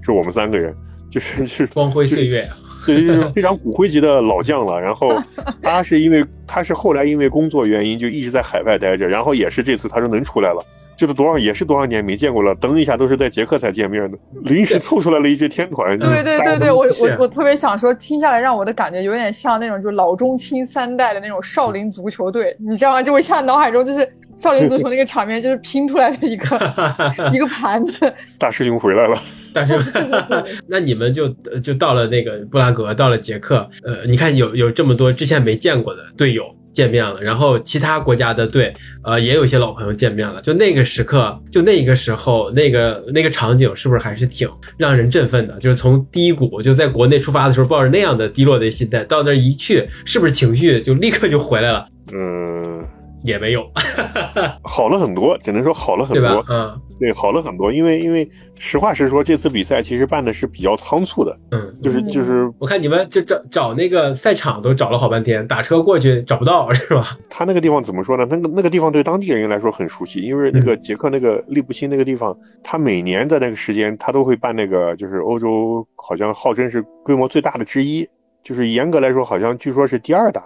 [0.02, 0.74] 是我们三个人，
[1.10, 2.56] 就是是光辉岁月啊！
[2.86, 4.80] 对，就是 非常骨灰级的老将了。
[4.80, 5.20] 然后
[5.60, 10.64] 他是因为他是后来因为工作原因就一直在海外待着，然后也是这次他说能出来了，
[10.96, 15.98] 这都多少也是多少年没见过了，噔一下都是在捷克才见面的，临时凑出来了一支天团。
[15.98, 23.02] 对对对对，我我我特别想说，听下来让我的感觉有点像那种就是老中青三代的那种少林足球队，你知道吗？
[23.02, 26.46] 就我现在脑海中就是少林足球那个场面，就是拼出来的一个
[27.32, 28.12] 一个盘子。
[28.38, 29.16] 大师兄回来了。
[29.56, 29.74] 但是
[30.68, 38.70] 那你们就呃就到了那个布拉格，到了捷克，呃，你看有有这么多之前没见过的队友见面了，然后其他国家的队，
[39.02, 40.38] 呃，也有一些老朋友见面了。
[40.42, 45.58] 就那个时刻，就那个时候，那个那个场景，是不是还是挺让人振奋的？
[45.58, 51.86] 就是从低谷就在国内出发的时候，抱着那样的低落的心态，到那儿一去，是不是情绪就立刻就回来了？
[52.12, 52.84] 嗯，
[53.26, 53.70] 也没有，
[54.64, 56.44] 好了很多，只能说好了很多？。
[56.48, 57.70] 嗯对，好了很多。
[57.70, 67.18] 因为因为实话实说，这次比赛其实办的是比较仓促的，嗯，就是嗯就是我看你们就找找那个赛场都找了好半天，打车过去找不到， 是吧？
[67.28, 68.26] 他那个地方怎么说呢？
[68.30, 78.08] 那个那个地方对当地人来说很熟悉，因为那个捷克那个利布辛那个地方，他每年的那个时间，他都会办那个，就是欧洲好像号称是规模最大的之一，
[78.42, 80.42] 就是严格来说，好像据说是第二大，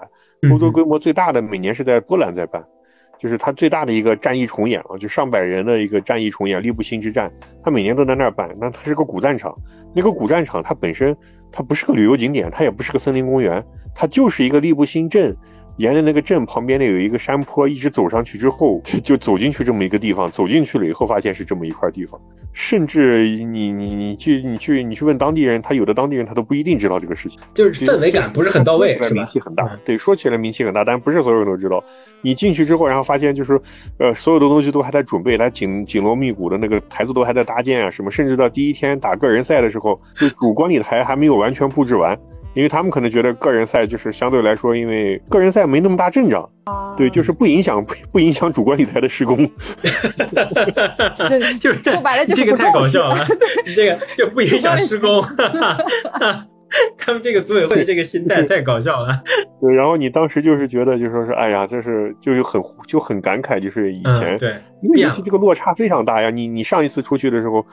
[0.48, 2.64] 欧洲规模最大的每年是在波兰在办，
[3.18, 7.30] 就是它最大的一个战役重演啊，就上百人的一个战役重演，利布辛之战，
[7.62, 8.50] 它每年都在那儿办。
[8.58, 9.54] 那它是个古战场，
[9.94, 11.14] 那个古战场它本身
[11.52, 13.62] 它不是个旅游景点，它也不是个森林公园，
[13.94, 15.36] 它就是一个利布辛镇。
[15.80, 20.30] 沿着那个镇旁边的有一个山坡，一直走上去之后，就走进去这么一个地方。
[20.30, 22.20] 走进去了以后，发现是这么一块地方。
[22.52, 27.40] 甚至你你你去你去你去问当地人，他有的当地人他都不一定知道这个事情。
[27.54, 29.24] 就是氛围感不是很到位，名？
[29.24, 31.82] 气很大嗯，对，说起来名气很大，但不是所有人都知道。
[32.20, 33.58] 你进去之后，然后发现就是，
[33.96, 42.18] 呃，所有的东西都还在准备，它紧紧锣密鼓的那个台子都还在搭建啊，什么，甚至到第一天打个人赛的时候，就主观礼台还没有完全布置完。
[42.54, 49.38] 因为他们可能觉得个人赛就是相对来说，因为个人赛没那么大阵仗，啊对，就是不影响不 不影响主观理财的施工。
[51.28, 53.24] 对就是说白了就是这个太搞笑了，
[53.66, 55.22] 你 这个就不影响施工。
[56.96, 59.08] 他们这个组委会的这个心态太搞笑了。
[59.60, 66.30] 对，然后你当时就是觉得，就说是，哎呀，这是就是很就很感慨，就是以前嗯，对，因为变了尤其这个落差非常大呀。
[66.30, 67.66] 你你上一次出去的时候，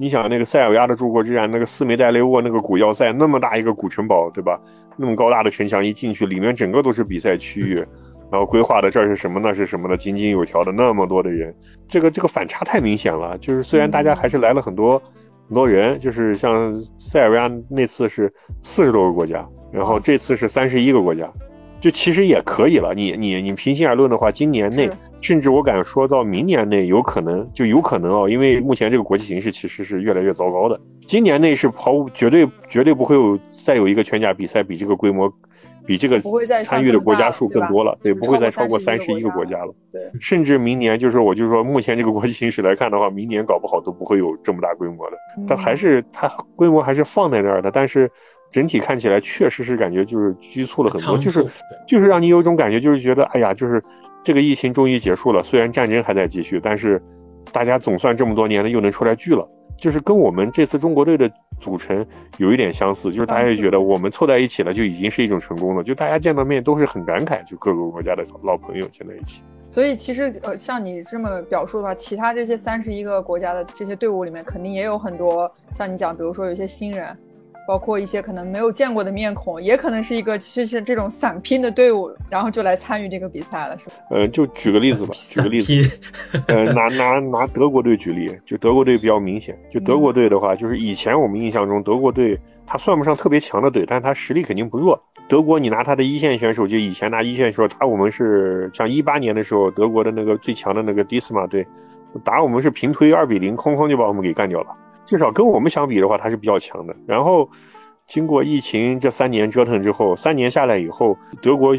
[0.00, 4.60] 你想那个塞尔维亚的诸国之战，那个斯梅代雷沃那个古要塞，那么大一个古城堡，对吧？
[4.96, 7.84] 那么高大的城墙一进去，里面整个都是比赛区域，
[8.30, 11.52] 然后规划的这是什么那是什么的，井井有条的那么多的人，
[11.88, 13.36] 这个这个反差太明显了。
[13.38, 15.02] 就是虽然大家还是来了很多
[15.48, 18.32] 很多人，就是像塞尔维亚那次是
[18.62, 21.28] 四十多个国家，然后这次是三十一个国家。
[21.80, 24.90] 就其实也可以了，你你你平心而论的话，今年内
[25.22, 30.78] 甚至我敢说到明年内有可能，就有可能哦，因为目前这个国际形势其实是越来越糟糕的。
[31.06, 35.32] 今年内是毫无绝对绝对不会有再有一个全甲比赛比这个规模，
[35.86, 36.18] 比这个
[36.64, 39.72] 参与的国家数更多了，对，不会再超过三十一个国国家了。
[39.90, 45.16] 对，甚至明年就是我就说，目前这个国际形势来看的话，明年搞不好都不会有这么大规模的。
[45.46, 48.10] 但还是它规模还是放在那儿的，但是
[48.50, 51.44] 整体看起来确实是感觉就是局促了很多，就是
[51.86, 53.82] 就是让你有一种感觉，就是觉得哎呀，就是
[54.24, 57.02] 这个疫情终于结束了，虽然战争还在继续，但是
[57.52, 61.30] 大家总算这么多年了又能出来聚了，就是跟我们这次中国队的
[61.60, 62.04] 组成
[62.36, 69.42] 有一点相似，就是大家也觉得我们凑在一起了就已经是一种成功了，就大家见到面都是很感慨，就各个国家的老朋友见在一起。
[69.70, 77.14] 所以其实呃，像你这么表述的话，其他这些三十一个国家的这些队伍里面，肯定也有很多像你讲，比如说有一些新人，
[77.68, 83.96] 包括一些可能没有见过的面孔，也可能是一个就是这种散拼的队伍，然后就来参与这个比赛了，是吧？
[84.08, 86.00] 呃，就举个例子吧，举个例子，
[86.46, 89.54] 呃，拿 拿拿德国队举例，就德国队比较明显。
[89.70, 94.98] 就德国队的话，就是以前我们印象中德国队，他算不上特别强的队，但他实力肯定不弱。
[95.28, 101.66] 德国，你拿他的一线选手，就以前拿一线说，打我们是像一八年的时候，德国的那个最强的那个迪斯马队，
[102.24, 104.68] 打我们是平推二比零，哐哐就把我们给干掉了。
[105.08, 106.94] 至少跟我们相比的话，他是比较强的。
[107.06, 107.48] 然后
[108.06, 111.74] 经过疫情这三年折腾之后，三年下来以后，德国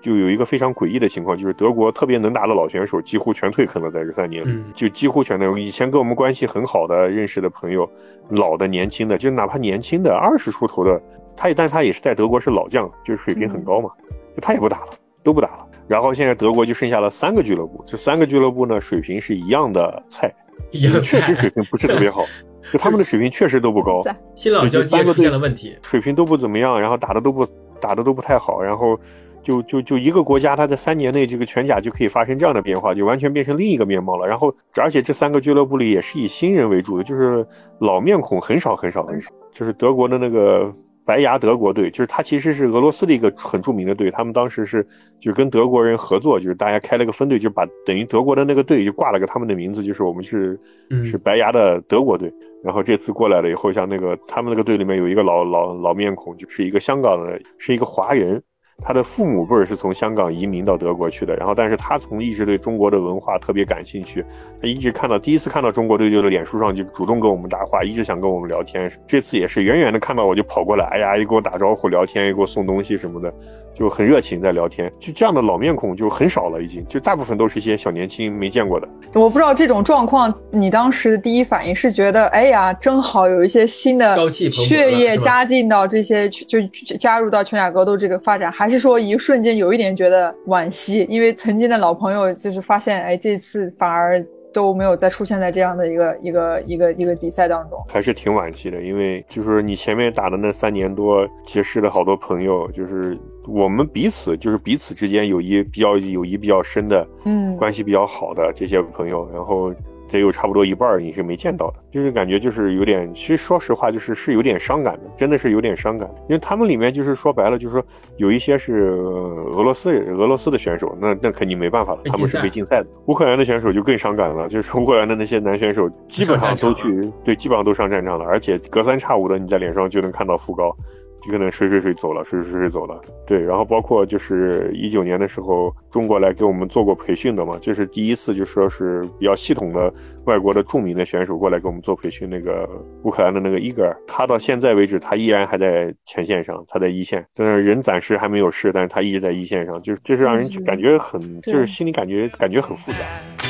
[0.00, 5.62] 就有一个非常诡异的情况，就是德国特别能打的老选手几乎全退坑了，在这三年就几乎全退。
[5.62, 7.86] 以前跟我们关系很好的认识的朋友，
[8.30, 10.98] 老的、年轻的，就哪怕年轻的二十出头的，
[11.36, 13.90] 他也但他也是在德国是老将，就是水平很高嘛，
[14.34, 15.66] 就他也不打了，都不打了。
[15.86, 20.32] 然后现在德国就剩下了三个俱乐部，这三个俱乐部呢水平是一样的菜，
[20.70, 22.24] 一样的确实水平不是特别好，
[22.72, 24.02] 就他们的水平确实都不高。
[24.02, 27.46] 赛新老交接出现了问题，水平都不怎么样，然后打的都不
[27.80, 28.98] 打的都不太好，然后
[29.42, 34.26] 就就就一个国家，它在三年内这个全甲就可以发生这样的变化，就完全变成另一个面貌了。
[34.26, 37.46] 然后而且这三个俱乐部里也是以新人为主的，就是
[37.80, 40.74] 老面孔很少很少很少，就是德国的那个。
[41.10, 44.86] 白牙德国队，就是他其实是俄罗斯的一个很著名的队，他们当时是
[45.18, 50.56] 就是跟德国人合作，就是大家开了个分队，就把等于德国的那个队就挂了个他们的名字，就是我们是
[50.88, 52.32] 嗯是白牙的德国队。
[52.62, 58.40] 然后这次过来了以后，像那个他们那个队里面有一个老老老面孔，就是一个香港的，是一个华人，
[58.82, 61.36] 他的父母辈儿是从香港移民到德国去的。
[61.36, 64.24] 然后，但是他从一直对中国的文化特别感兴趣，
[64.60, 68.90] 他一直看到第一次看到中国队就在脸书上就主动跟我们搭话，一直想跟我们聊天。
[69.06, 73.32] 这次也是远远的看到我就跑过来，哎呀，又给我打招呼聊天，又给我送东西什么的，
[73.74, 74.90] 就很热情在聊天。
[74.98, 78.88] 就这样的老面孔就很少了，已经就大部分都是一些小年轻没见过的。
[79.14, 97.78] 我不知道这种状况，你当时的第一反应是觉得，哎呀，正好有一些新的血液加进到这些，就就加入到全甲格斗这个发展，还是说一瞬间有一点觉得惋惜，因为曾经的老朋友就是发现，哎，这次反而都没有再出现在这样的一个一个一个一个比赛当中。
[97.88, 103.16] 还是挺惋惜的，因为就是你前面打的那三年多，结识了好多朋友，就是
[103.46, 109.72] 我们彼此就是彼此之间友谊比较友谊比较深的，嗯，关系比较好的这些朋友，然后
[110.10, 117.84] 得有差不多一半儿你是没见到的，就是感觉就是有点，其实说实话就是是有点伤感的，真的是有点伤感，因为他们里面就是说白了就是说
[118.16, 122.86] 有一些是呃俄罗斯人俄罗斯的选手，那那肯定没办法了，他们是被禁赛的。
[123.06, 130.74] 乌克兰的选手就更伤感了，就是乌克兰的那些男选手基本上都去对，基本上都上战场了，而且隔三差五的你在脸上就能看到副高。
[131.22, 139.92] 就可能谁谁谁走了，谁谁谁走了，对，然后包括就是一九年的时候，中国来给我们做过培训的嘛，这是第一次，就说是比较系统的
[140.24, 142.28] 外国的著名的选手过来给我们做培训。
[142.30, 142.68] 那个
[143.02, 153.49] 乌克兰的那个伊戈尔，他到现在为止，他依然还在前线上，他在一线，但是人暂时还没有事，但是他一直在一线上，就是这是让人嗯感觉很，就是心里感觉感觉很复杂。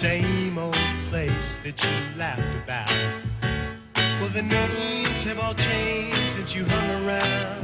[0.00, 0.74] Same old
[1.10, 2.88] place that you laughed about.
[4.18, 7.60] Well, the names have all changed since you hung around,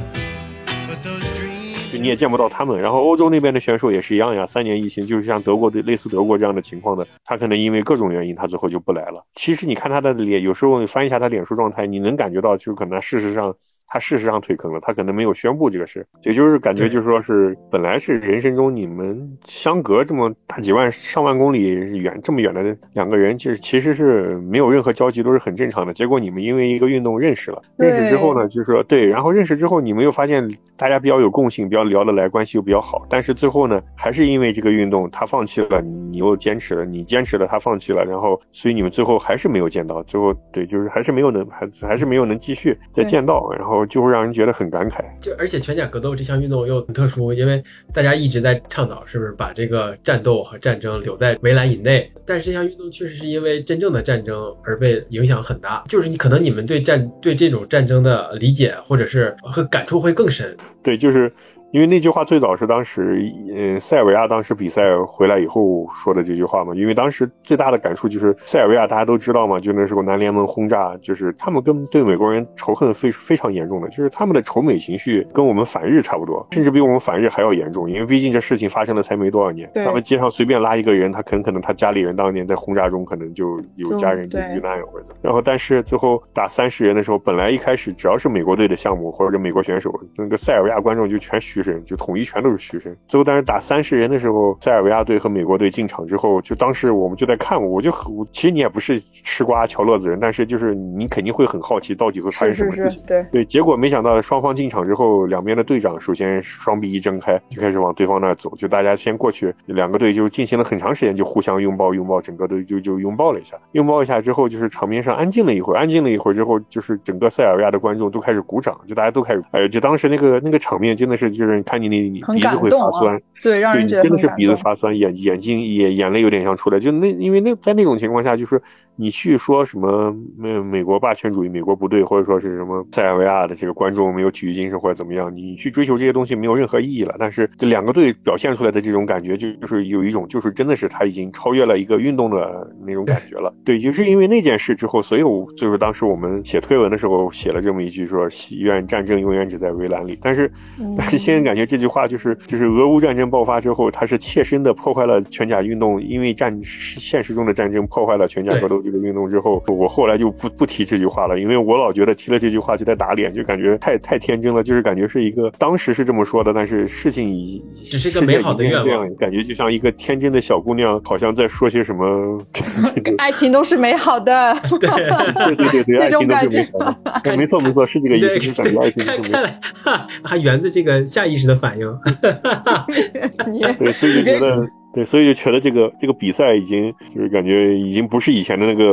[0.87, 1.99] but those dreams.
[1.99, 2.79] 你也见不到他们。
[2.79, 9.25] 然后欧洲那边的选手也是一样呀，三年疫情，就是像德国的类似德国这样的情况的，他可能因为各种原因，他最后就不来了。
[9.33, 13.55] 其实你看他的脸，有时候你翻一下他脸书状态，你能感觉到，就是可能事实上。
[13.87, 25.93] 他事实上退坑了，他可能没有宣布这个事，也就是感觉就是说是本来是人生中你们相隔这么大几万上万公里远这么远的两个人，就是其实是没有任何交集，都是很正常的。
[25.93, 33.05] 结果你们因为一个运动认识了，认识之后呢，就是说对，然后认识之后，你们又发现大家比较有共性，比较聊得来，关系又比较好。
[33.09, 45.03] 但是最后呢，还是因为这个运动，他放弃了，你又坚持了，你坚持了，他放弃了，然后所以你们最后还是没有见到，最后对，就是还是没有能，还还是没有能继续再见到，然后就会让人觉得很感慨。
[45.21, 47.63] 就而且全甲格斗这项运动又很特殊，因为
[47.93, 55.83] 大家一直在倡导是不是把这个战斗和战争留在围栏以内，但是这项运动确实是因为真正的战争而被影响很大。
[55.87, 60.55] 就是你可能你们对战对这种战争的理解或者是和感触会更深。
[60.83, 61.31] 对，就是
[61.77, 63.21] 因为那句话最早是当时，
[63.53, 66.73] 嗯，塞尔维亚当时比赛回来以后说的这句话嘛。
[66.73, 77.87] 因为当时最大的感触就是塞尔维亚大家都知道嘛，就那时候南联盟轰炸，就是他们跟对美国人仇恨非非常严重的，就是他们的仇美情绪跟我们反日差不多，甚至比我们反日还要严重。
[77.87, 85.13] 因为毕竟这事情发生了才没多少年，对他们街上随便拉一个人，他很可能他家里人当年在轰炸中可能就有家人就遇难或者。
[85.21, 92.95] 然后但是最后打三十人的时候，本来一开始只要是美国队的项目或者美国选手，那个塞尔维亚观众就全举生，就统一全都是学生。
[93.07, 103.05] 最后，但是打三十人的时候，塞尔维亚队和美国队进场之后，就当时我们就在看，我就很其实你也不是吃瓜瞧乐子人，但是就是你肯定会很好奇到底会发生什么事情。
[103.05, 128.61] 对对，结果没想到双方进场之后，两边的队长首先双臂一睁开，就开始往对方那走，就大家先过去，两个队就进行了很长时间，就互相拥抱拥抱，整个队就就拥抱了一下，拥抱一下之后，就是场面上安静了一会儿，安静了一会儿之后，就是整个塞尔维亚的观众都开始鼓掌，就大家都开始，哎，就当时那个那个场面真的是就是看你你你鼻子会发酸，对，让人觉得真的是鼻子发酸，眼眼睛也眼泪有点像出来，就那因为那在那种情况下，就是
[128.95, 137.15] 你去说什么美美国霸权主义，美国不对，或者说是什么塞尔维亚的这个观众没有体育精神或者怎么样，你去追求这些东西没有任何意义了。
[137.19, 143.53] 但是这两个队表现出来的这种感觉，就就是有一种就是真的是他已经超越了一个运动的那种感觉了。
[143.63, 150.51] 对，就是因为那件事之后，所以我就是当时我们写推文的时候写了这么一句说：“祈愿战争永远只在围栏里。”但是，
[150.95, 172.41] 但是现在感觉这句话就是就是俄乌战争爆发之后，它是切身的破坏了全甲运动，因为战现实中的战争破坏了全甲格斗这个运动之后，我后来就不不提这句话了，因为我老觉得提了这句话就在打脸，就感觉太太天真了，就是感觉是一个当时是这么说的，但是事情已只是一个美好的愿望，感觉就像一个天真的小姑娘，好像在说些什么，
[173.17, 174.87] 爱情都是美好的，对。
[174.87, 176.79] 对对对， 爱情都是美好
[177.23, 181.85] 的，没错没错，是这个意思，就感觉爱情都是美好的，还源自这个下意识的反应，
[183.77, 184.67] 对，所以就觉得。
[184.93, 188.83] 对，所以就觉得这个这个比赛已经就是感觉已经不是以前的那个，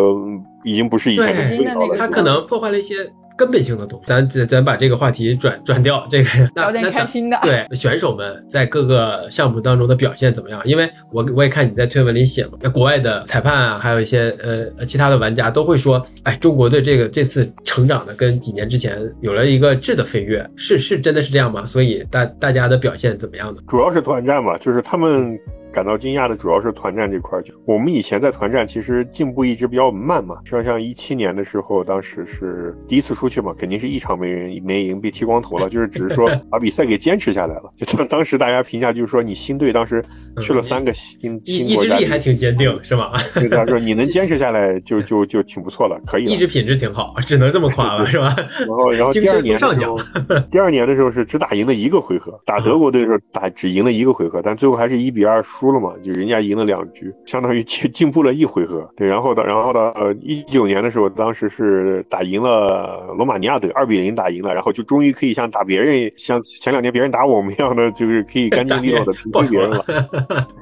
[0.62, 1.97] 已经不是以前的味道了。
[1.97, 2.97] 他可能破坏了一些
[3.37, 4.05] 根本性的东西。
[4.07, 7.39] 咱咱咱把这个话题转转掉，这个聊点开心的。
[7.43, 10.61] 对，选手们在各个项目当中的表现怎么样？
[10.64, 21.66] 因为我我也看你在推文里写嘛，那国外的裁判啊，还有一些呃其他的玩家都会说，哎，中国队这个这次成长的跟几年之前有了一个质的飞跃，是是真的是这样吗？
[21.66, 23.61] 所以大大家的表现怎么样呢？
[23.68, 25.39] 主要是团战嘛，就是他们。
[25.75, 37.72] 感到惊讶的主要是团战这块，就我们以前在团战其实进步一直比较慢嘛，像像一七年的时候，当时是第一次出去嘛，肯定是一场没人没赢，被剃光头了，就是只是说 把比赛给坚持下来了。
[37.77, 40.05] 就当当时大家评价就是说，你新队当时
[40.41, 43.11] 去了三个新新国家，意志力还挺坚定， 是吗？
[43.35, 46.31] 对他说你能坚持下来就就就挺不错了，可以了。
[46.31, 48.35] 意志品质挺好，只能这么夸了， 是吧？
[48.61, 49.99] 然后然后第二年的时候，
[50.53, 56.45] 第二年的时候是只打赢了一个回合，打德国队的时候打只赢了一个回合，但最后还是一比二输了嘛，就人家。
[56.45, 58.87] 赢了两局，相当于进进步了一回合。
[58.97, 69.85] 对，然后的，然后的，呃，一九年的时候，当时是打赢了罗马尼亚队，二比零打赢了，然后就终于可以像打别人，像前两年别人打我们一样的，就是可以干净利落的平均别人了。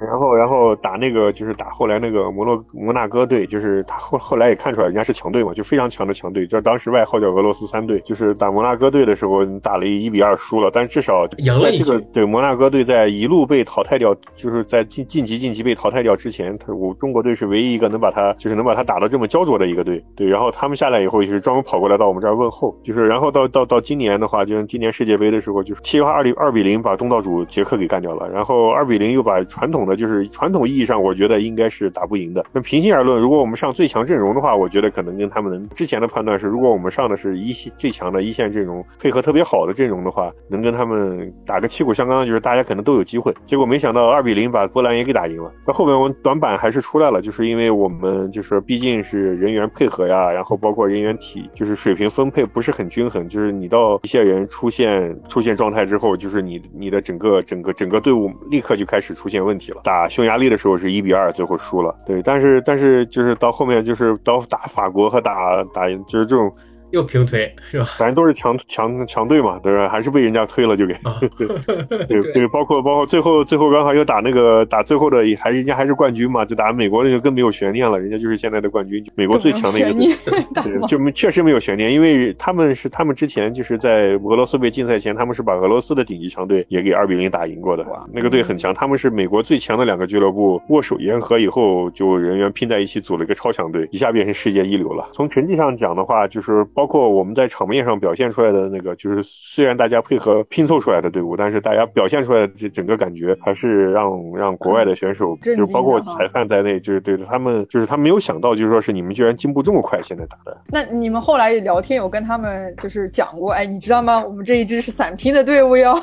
[0.00, 7.98] 然后，然后打那个就是打后来那个摩洛摩纳哥队，就是他后后来也看出来人家是强队嘛，就非常强的强队，就当时外号叫俄罗斯三队。
[8.00, 15.72] 就是打摩纳哥队的时候，打了一比二输了，但至少赢了这个对摩纳哥队在一路被淘汰掉，就是在晋晋级晋级被。
[15.82, 20.28] 淘汰掉之前，他我中国队是唯一一个能把他就是能把他打得这么焦灼的一个队，对。
[20.28, 32.44] 然后他们下来以后，就是专门跑过来到我们这儿问候，就是然后到到到今年的话，就像今年世界杯的时候，就是七二零二比零把东道主捷克给干掉了，然后二比零又把传统的就是传统意义上，我觉得应该是打不赢的。
[32.52, 43.34] 那平心而论，如果我们上最强阵容的话，我觉得可能跟他们能之前的判断是，如果我们上的是一线最强的一线阵容，配合特别好的阵容的话，能跟他们打个旗鼓相当，就是大家可能都有机会。
[43.46, 45.50] 结果没想到二比零把波兰也给打赢了。
[45.66, 59.80] 那后面我们短板还是出来了，就是因为我们就是毕竟是人员配合呀，然后包括人员体就是水平分配不是很均衡，就是你到一些人出现出现状态之后，就是你你的整个整个整个队伍立刻就开始出现问题了。
[59.84, 61.94] 打匈牙利的时候是一比二，最后输了。
[62.04, 66.52] 对，但是但是就是到后面就是到打法国和打打赢就是这种。
[66.92, 67.86] 又平推是吧？
[67.98, 69.88] 反正都是强强强队嘛，对吧？
[69.88, 70.94] 还是被人家推了就给。
[72.06, 80.42] 对 对，包括包括最后最后刚好又打那个打最后的，还人家还是冠军嘛，就打美国那个更没有悬念了，人家就是现在的冠军，美国最强的一个队。
[80.62, 87.84] 对，就确实没有悬念，因为他们是他们之前就是在俄罗斯杯竞赛前，他们是把俄罗斯的顶级强队也给二比零打赢过的。
[88.12, 95.08] 那个队很强，他们是美国最强的两个俱乐部握手言和以后，就人员拼在一起组了一个超强队，一下变成世界一流了。
[95.12, 110.56] 从成绩上讲的话，就是包括我们在场面上表现出来的那个，就是虽然大家配合拼凑出来的队伍，但是大家表现出来的这整个感觉，还是让让国外的选手，就包括裁判在内，就是对他们，就是他没有想到，就是说是你们居然进步这么快，现在打的。
[110.68, 114.22] 那你们后来聊天有跟他们就是讲过，哎，你知道吗？
[114.24, 115.94] 我们这一支是散拼的队伍哟，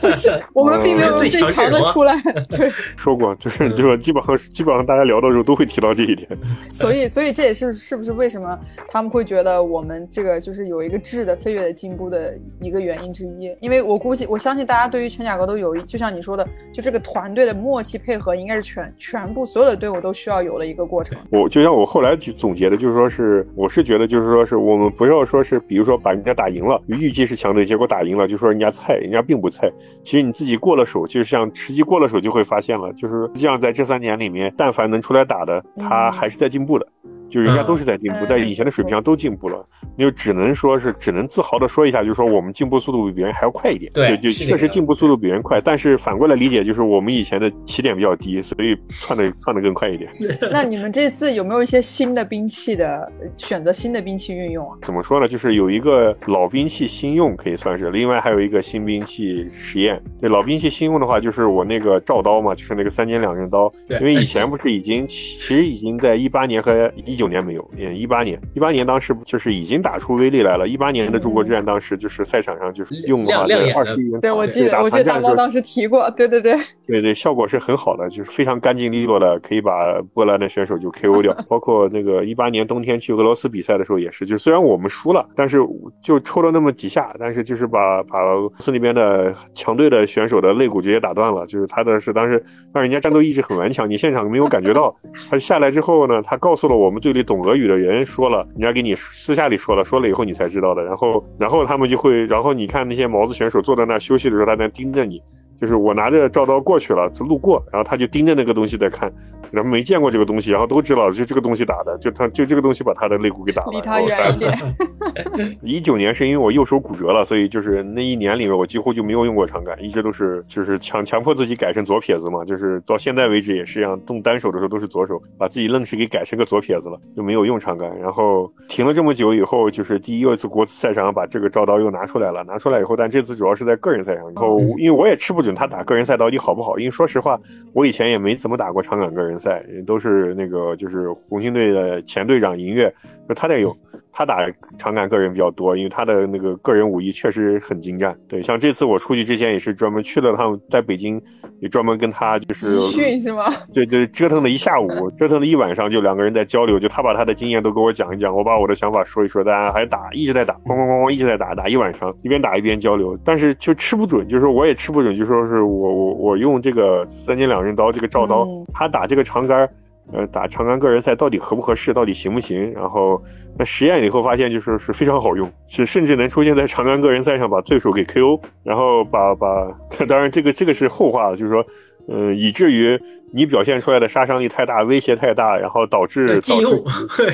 [0.00, 2.14] 不 是我们并没有最强的出来。
[2.48, 6.28] 对，说过，就是就是基本上基本上大家聊的时候都会提到这一点。
[6.70, 8.58] 所以所以这也是是不是为什么
[8.88, 13.54] 他们会觉得我们这个就是有一个质的飞跃的进步的一个原因之一。
[13.60, 21.18] 因为我估计，我相信大家对于全甲格都有一，就像你说的，就这个团队的默契配合，应该是全全部所有的队伍都需要有的一个过程。
[21.30, 29.70] 我就像我后来总结的，就是说是，我是觉得就是说是我们不要说是，比如说把人家打赢了，预计是强队，结果打赢了，就说人家菜，人家并不菜。
[30.02, 36.86] 其实你自己过了手，就是像实际过了手就会发现了，就是实际上在这三年里面，但凡能出来打的，他还是在进步的。
[37.28, 39.64] 就人家都是在进步，在以前的水平上都进步了，
[39.96, 43.92] 你就只能说是只能自豪的说一下，就是说我们进步速度比别人还要快一点。
[43.92, 50.10] 对，就确实进步速度比别人快，但是反过来理解，就是我们以前的起点比较低，所以窜的窜的更快一点。
[50.50, 53.72] 那你们这次有没有一些新的兵器的选择？
[53.76, 54.78] 新的兵器运用啊？
[54.80, 55.28] 怎么说呢？
[55.28, 60.02] 就是有一个老兵器新用可以算是，另外还有一个新兵器实验。
[60.18, 63.70] 对，老兵器新用的话，就是我那个照刀嘛，就是那个三尖两刃刀。
[63.86, 67.70] 对，因为 以前不是已经其实已经在一八年和一九年没有。
[67.76, 70.68] 一八年，一八年当时就是已经打出威力来了。
[70.68, 76.56] 一八年的中国之战，当时就是赛场上就是用的话，在二十一元，对我记得，我记得大猫当时提过，对对对，
[76.86, 81.34] 对对，效果是很好的，就是非常干净利落的，可以把波兰的选手就 KO 掉。
[81.48, 85.58] 包括那个一八年冬天去俄罗斯比赛的时候也是，就虽然我们输了，但是
[86.02, 91.46] 就抽了那么几下，但是就是把把俄罗斯那边的强队的选手的肋骨直接打断了。
[91.46, 94.94] 就是他的是当时让人家战斗意志很顽强，你现场没有感觉到。
[95.28, 97.86] 他下来之后呢，他告诉了我们队里懂俄语的人。
[97.86, 100.82] 人说了，人家给你私下里说了，说了以后你才知道的。
[100.82, 105.22] 然后，然后他们就会，然后你看那些毛子选手坐在那休息的时候，他在盯着你。
[105.60, 109.12] 就是我拿着照刀过去了，就路过，然后他就盯着那个东西在看，
[109.56, 113.70] 然后没见过这个东西，然后都知道就这个东西打的，就他就这个东西把他的肋骨给打了。
[113.72, 115.58] 离他远一 点。
[115.62, 127.98] 一九年是因为我右手骨折了，所以就是那一年里面我几乎就没有用过长杆，一直都是就是强强迫自己改成左撇子嘛，就是到现在为止也是一样，动单手的时候都是左手，把自己愣是给改成个左撇子了，就没有用长杆。
[127.98, 137.40] 然后停了这么久以后，就是第一次国赛上把这个照刀又拿出来了，拿出来以后，但这次主要是在个人赛上，然后因为我也吃不准他打个人赛到底好不好，因为说实话，
[137.72, 139.45] 我以前也没怎么打过长杆个人赛，
[139.86, 142.92] 都是那个就是红星队的前队长银月，
[143.34, 143.76] 他在用。
[144.18, 144.38] 他打
[144.78, 148.16] 长杆个人比较多，因为他的那个个人武艺确实很精湛。
[148.26, 151.20] 对，像这次我出去之前也是专门去了趟，在北京
[151.60, 153.44] 也专门跟他就是训是吗？
[153.74, 154.88] 对 对，折腾了一下午，
[155.20, 169.68] 折腾了一晚上，就两个人在交流，就他把他的经验都给我讲一讲，我把我的想法说一说，大家还打，一直在打，咣咣咣咣一直在打，打一晚上，一边打一边交流，但是就吃不准，就是说我也吃不准，就说是我我我用这个三尖两刃刀这个照刀，他打这个长杆。
[170.12, 172.72] 呃，打长杆个人赛到底合不合适，到底行不行？
[172.72, 173.22] 然后
[173.58, 179.46] 那实验以后发现，就是是非常好用，是甚至能出现在长杆个人赛上把对手给 KO，然后把把，
[180.06, 181.64] 当然这个这个是后话了，就是说。
[182.08, 182.96] 嗯，以至于
[183.36, 186.72] 你表现出来的杀伤力太大，威胁太大，然后导致禁用，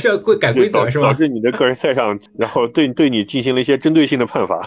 [0.05, 1.07] 要规 改规则是吧？
[1.07, 4.61] 导致你的个人赛上，然后对对你进行了一些针对性的判罚。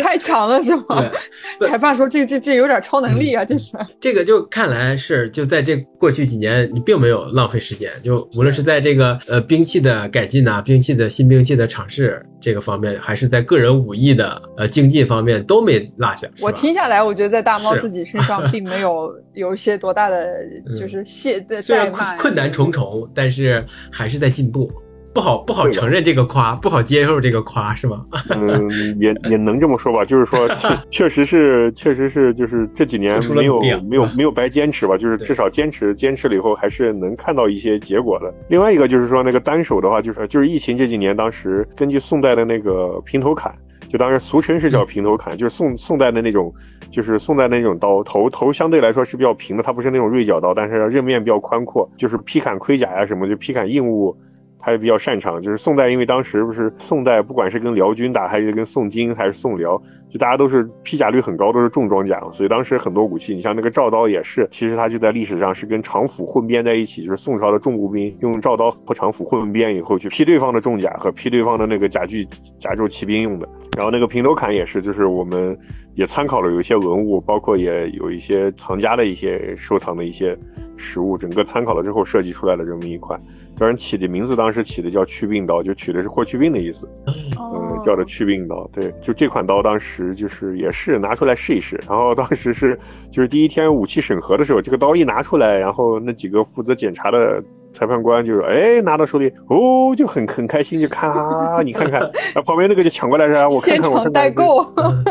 [0.00, 1.04] 太强了是吗？
[1.68, 3.76] 裁判说这这这有点超能力啊，这是。
[4.00, 16.26] 这个就看来是就在这过去几年，你并没有浪费时间，就无论是在这个呃兵器的改进呐，兵器的新兵器的尝试这个方面，还是在个人武艺的呃精进方面都没落下。
[16.40, 18.04] 我听下来，我觉得在大猫自己。
[18.04, 20.34] 身上并没有有一些多大的，
[20.78, 24.72] 就是懈的虽然困难重重，但是还是在进步。
[25.12, 28.04] 不好不好承认这个夸，不好接受这个夸，是吗？
[28.30, 28.68] 嗯，
[28.98, 30.48] 也也能这么说吧，就是说，
[30.90, 38.34] 确实是，确实是，就是这几年没有没有没有白坚持吧，就是至少坚持坚持了以后，还是能看到一些结果的。
[38.48, 43.54] 另外一个就是说，那个单手的话，就是就是疫情这几年，当时根据宋代的那个平头砍。
[43.86, 46.52] 就当时俗称是叫平头砍，就是宋宋代的那种，
[46.94, 54.16] 就是宋代那种刀，头头相对来说是比较平的，它不是那种锐角刀，但是刃面比较宽阔，就是劈砍盔甲呀什么，就劈砍硬物。
[54.64, 59.76] 他也比较擅长，就是宋代，因为当时不是宋代，不管是跟辽军打，还是跟宋金，还是宋辽，
[60.08, 72.24] 就大家都是披甲率很高，都是重装甲，所以当时很多武器，你像那个赵刀也是，其实它就在历史上是跟长斧混编在一起，就是宋朝的重步兵用赵刀和长斧混编以后去劈对方的重甲和劈对方的那个甲具
[72.58, 73.46] 甲胄骑兵用的。
[73.76, 75.54] 然后那个平头砍也是，就是我们
[75.94, 80.34] 也参考了有一些文物，包括也有一些藏家的一些收藏的一些
[80.78, 83.20] 实物，整个参考了之后设计出来的这么一款。
[83.56, 88.68] 叫人起的名字，当时起的叫去病刀，就取的是霍去病的意思，嗯，叫的去病刀。
[88.72, 92.78] 对，就这款刀，当时就是也是拿出来试一试，然后当时是
[93.10, 97.42] 就是第一天武器审核的时候，这个刀一拿出来，然后那几个负责检查的
[97.74, 104.64] 裁判官就是哎拿到手里哦就很很开心就看啊 你看看，然后旁边那个就抢过来说我看现看我看看场代，购，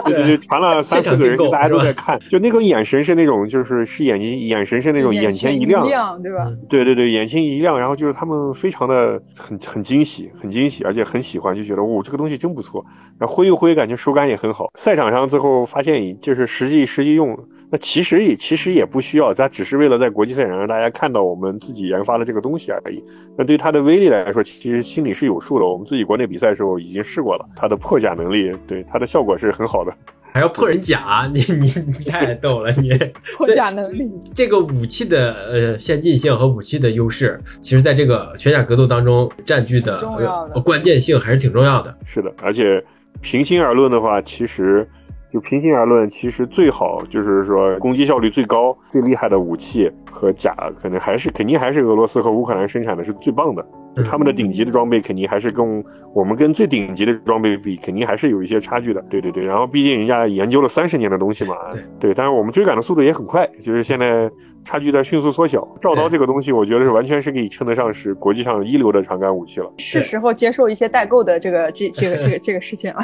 [0.05, 6.47] 对对对，传了三四个人，大家都在看，就那个眼神是那种就是是眼睛眼神是那种眼前一一亮，对吧？
[6.70, 12.86] 对对对，眼前一亮，然后就是他们非常的很很惊喜，很惊喜，而且很喜欢，就觉得哦，这个东西真不错。
[13.20, 14.72] 然后挥一挥，感觉手感也很好。
[14.76, 17.38] 赛场上最后发现，就是实际实际用，
[17.74, 23.03] 那其实也其实也不需要，它只是为了在国际赛场让大家看到我们自己研发的这个东西而已。
[23.36, 25.65] 那对它的威力来说，其实心里是有数的。
[25.65, 29.91] 我们自己国内比赛的时候已经试过了，它的破甲能力，对它的效果是很好的。
[30.32, 32.91] 还要破人甲，你你你太逗了你。
[33.36, 41.97] 破甲能力，这个武器的呃先进性和武器的优势，其实在这个全甲格斗当中占据的重要的呃关键性还是挺重要的。
[42.05, 42.84] 是的，而且
[43.19, 44.88] 平心而论的话，其实
[45.34, 53.65] 就平心而论，其实最好就是说攻击效率最高、最厉害的武器和甲，可能还是肯定还是俄罗斯和乌克兰生产的是最棒的。
[54.05, 59.01] 他们的顶级的装备肯定还是跟我们跟最顶级的装备比，肯定还是有一些差距的。
[59.09, 61.55] 对对对，然后毕竟人家研究了三十年的东西嘛，
[61.99, 64.29] 对，但是我们追赶的速度也很快，就是现在
[64.63, 65.67] 差距在迅速缩小。
[65.81, 69.71] 照刀这个东西，我觉得是完全是可以称得上是国际上一流的长杆武器了。
[69.79, 73.01] 是时候接受一些代购的这个这这个这个这个事情了。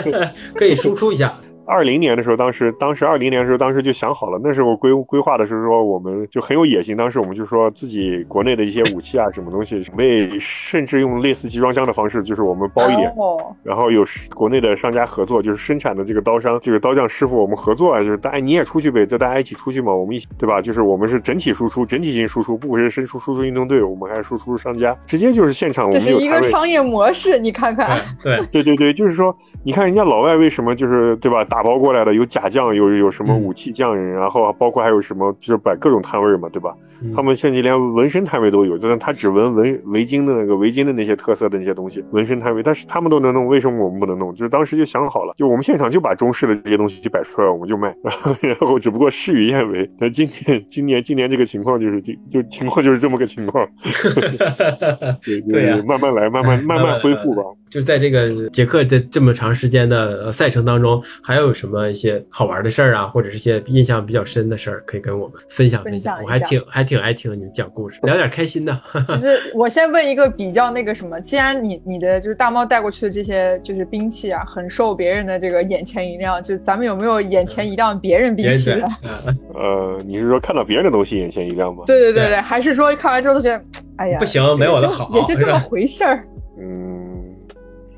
[0.54, 1.32] 可以输出一下。
[1.66, 6.96] 二零年的时候，当时当时二零年的时候，当时就想好了，那时候规规划的是说，我们就很有野心。
[6.96, 14.04] 当时我们就说自己国内的一些武器啊，什么东西，准备甚至用类似集装箱的方式，就是我们包一点，哦，然后有
[14.34, 20.60] 国内的商家合作，就是生产的这个刀商，这个刀匠师傅，我们合作啊，就是大家你也出去呗，就大家一起出去嘛，我们一起对吧？
[20.60, 26.28] 就是我们是整体输出，整体性输出，不管是输出输出运动队，我们还是输出商家，直接就是现场我这是一。
[26.32, 36.74] 个商业模式，你看看，对，对对对，就是说，你看人家老外为什么就是对吧，打包过来的有假酱，有有什么武器匠人，然后包括还有什么就是摆各种摊位嘛，对吧？
[37.04, 44.32] 嗯他们甚至连纹身摊位都有，就是他只纹围围巾的那个围巾的那些特色的那些东西，纹身摊位，但是他们都能弄，为什么我们不能弄？
[44.34, 47.94] 就是当时就想好了，就我们现场就把中式的这些东西就摆出来，我们就卖，
[48.40, 49.90] 然后只不过事与愿违。
[49.98, 53.68] 那今年今年今年这个情况就是就就情况就是这么个情况，
[55.22, 57.42] 对对呀慢慢来，慢慢慢慢恢复吧。
[57.72, 66.22] 就是在这个杰克这这么长时间的呃赛程当中，还有什么一些好玩的事儿啊，或者是一些印象比较深的事儿，可以跟我们分享分享。
[66.22, 68.78] 我还挺还挺爱听你们讲故事，聊点开心的。
[69.08, 78.86] 就是我先问一个比较那个什么，既然你你的就是大猫带过去的这些就是兵器啊，很受别人的这个眼前一亮，就咱们有没有眼前一亮别人兵器的？
[79.26, 81.84] 嗯呃，你是说看到别人的东西眼前一亮吗？
[81.86, 83.64] 对对对对对，还是说看完之后都觉得，
[83.96, 86.26] 哎呀，不行没我的好也就这么回事儿。
[86.58, 87.11] 嗯，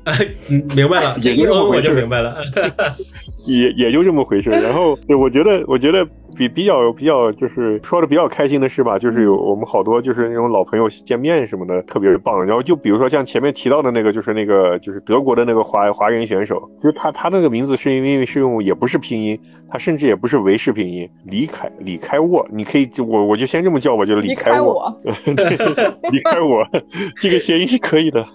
[0.51, 2.37] 嗯，明白了， 也就这么回事就明白了。
[3.47, 4.49] 也也就这么回事。
[4.51, 6.07] 然后，对我觉得，我觉得
[6.37, 12.45] 比比较比较就是说的比较开心的事吧，就是有我们好多就是那种老朋友见面什么的，特别棒。
[12.45, 24.93] 然后就比如说像前面提到的那个，就是那个就是德国的那个华华人选手，其实他他那个名字是因为是用也不是拼音，他甚至也不是维氏拼音，李凯李开沃，你可以我我就先这么叫吧，就是离开沃。
[26.11, 26.67] 离开我，
[27.21, 28.25] 这个谐音是可以的。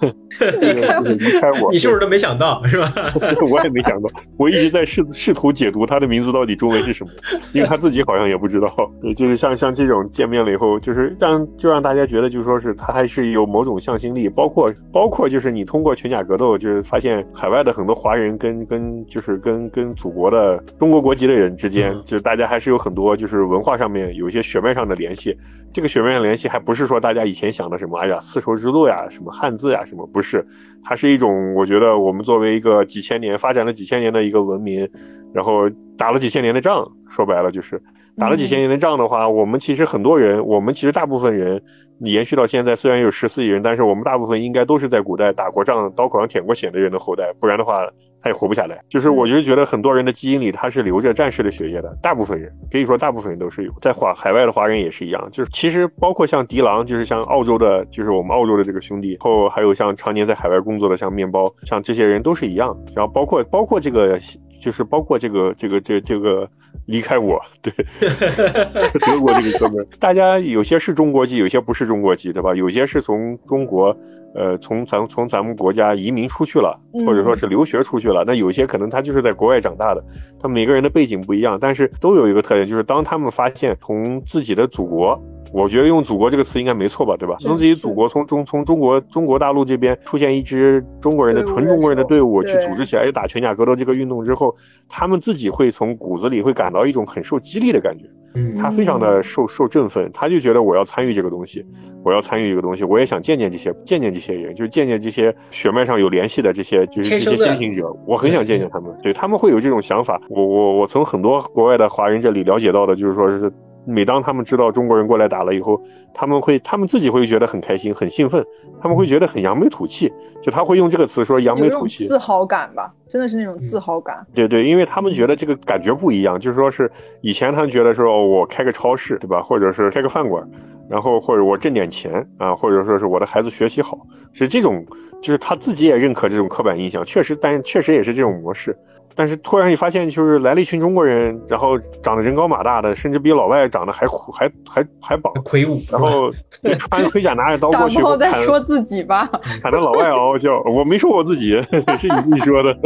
[0.60, 1.70] 离开我，离开我。
[1.70, 2.92] 你是不是都没想到是吧？
[3.48, 7.10] 我也没想到，我一直在试试图解读他的名字到底中文是什么，
[7.52, 8.72] 因为他自己好像也不知道。
[9.00, 25.36] 对，就是像像这种见面了以后，就是让就让大家觉得，就说是他还是有某种向心力，包括包括就是你通过全甲格斗，就是发现海外的很多华人跟跟就是跟跟祖国的中国国籍的人之间，嗯就是大家还是有很多就是文化上面有一些血脉上的联系。
[25.72, 30.44] 这个血脉上联系还不是说大家以前想的什么，哎呀丝绸之路呀，什么汉字呀，什么不是，
[30.82, 34.88] 它是一种我觉得我们作为一个几千年发展了几千年的一个文明，
[35.32, 37.82] 然后打了几千年的仗，说白了就是
[38.16, 41.62] 打了几千年的仗的话，我们其实很多人，我们其实大部分人
[42.00, 47.86] 延续到现在，虽然有十四亿人，但是我们大部分应该都是在古代打过仗、刀口上舔过血的人的后代，不然的话
[48.20, 48.82] 他也活不下来。
[48.88, 64.18] 就是我就是觉得很多人的基因里他是流着战士的血液的，大部分人可以说大部分人都是有，在华海外的华人也是一样，就是其实包括像迪郎，就是像澳洲的，就是我们澳洲的这个兄弟，后还有像常年在海外工作的像面包，像这些人都是一样，然后包括包括这个
[64.60, 66.48] 就是包括这个这个这这个
[66.86, 67.72] 离开我，对，
[69.00, 72.54] 德国这个哥们，大家有些是中国籍，有些不是中国籍，对吧？
[72.54, 73.96] 有些是从中国，
[74.34, 78.22] 呃，从咱从咱们国家移民出去了，嗯或者说是留学出去了。
[78.26, 80.04] 那有些可能他就是在国外长大的，
[80.38, 85.20] 他每个人的背景不一样，但是都有一个特点，就是当他们发现从自己的祖国。
[85.52, 87.36] 我觉得用“祖国”这个词应该没错吧，对吧？
[87.40, 94.54] 是从自己祖国，从中从中国中国大陆这边出现一支中国人的纯中国人的队伍，去组织起来打全甲格斗这个运动之后，
[94.88, 98.04] 他们自己会从骨子里会感到一种很受激励的感觉。
[98.32, 101.66] 嗯他非常的受受振奋，他就觉得我要参与这个东西，
[102.04, 110.20] 我要参与这个东西，我也想见见这些见见这些人，就是见见这些血脉上有联系的这些就是这些先行者，我很想见见他们，对他们会有这种想法。
[110.28, 113.52] 我我我从很多国外的华人这里了解到的，就是说是。
[113.86, 115.80] 每当他们知道中国人过来打了以后，
[116.12, 118.44] 他们会，他们自己会觉得很开心、很兴奋，
[118.80, 120.12] 他们会觉得很扬眉吐气，
[120.42, 122.06] 就他会用这个词说扬眉吐气。
[122.06, 124.26] 自豪感吧，真的是那种自豪感。
[124.34, 129.42] 对对，因为他们觉得这个感觉不一样，就是说是以前他们觉得说，哦，我开个超市，对吧？
[129.42, 130.46] 或者是开个饭馆，
[130.88, 133.98] 然后或者我挣点钱啊，或者说是我的孩子学习好，
[134.32, 134.84] 是这种，
[135.22, 138.76] 就是他自己也认可这种刻板印象，确实，但确实也是这种模式。
[139.14, 146.30] 但是突然一发现，就是来了一群中国人，然后长得人高马大的，甚至比老外长得还还还还棒，魁梧，然后
[146.62, 149.28] 就穿盔甲拿着刀过去，然后再说自己吧，
[149.62, 150.60] 砍得老外嗷嗷叫。
[150.64, 151.50] 我没说我自己，
[151.98, 152.76] 是你自己说的。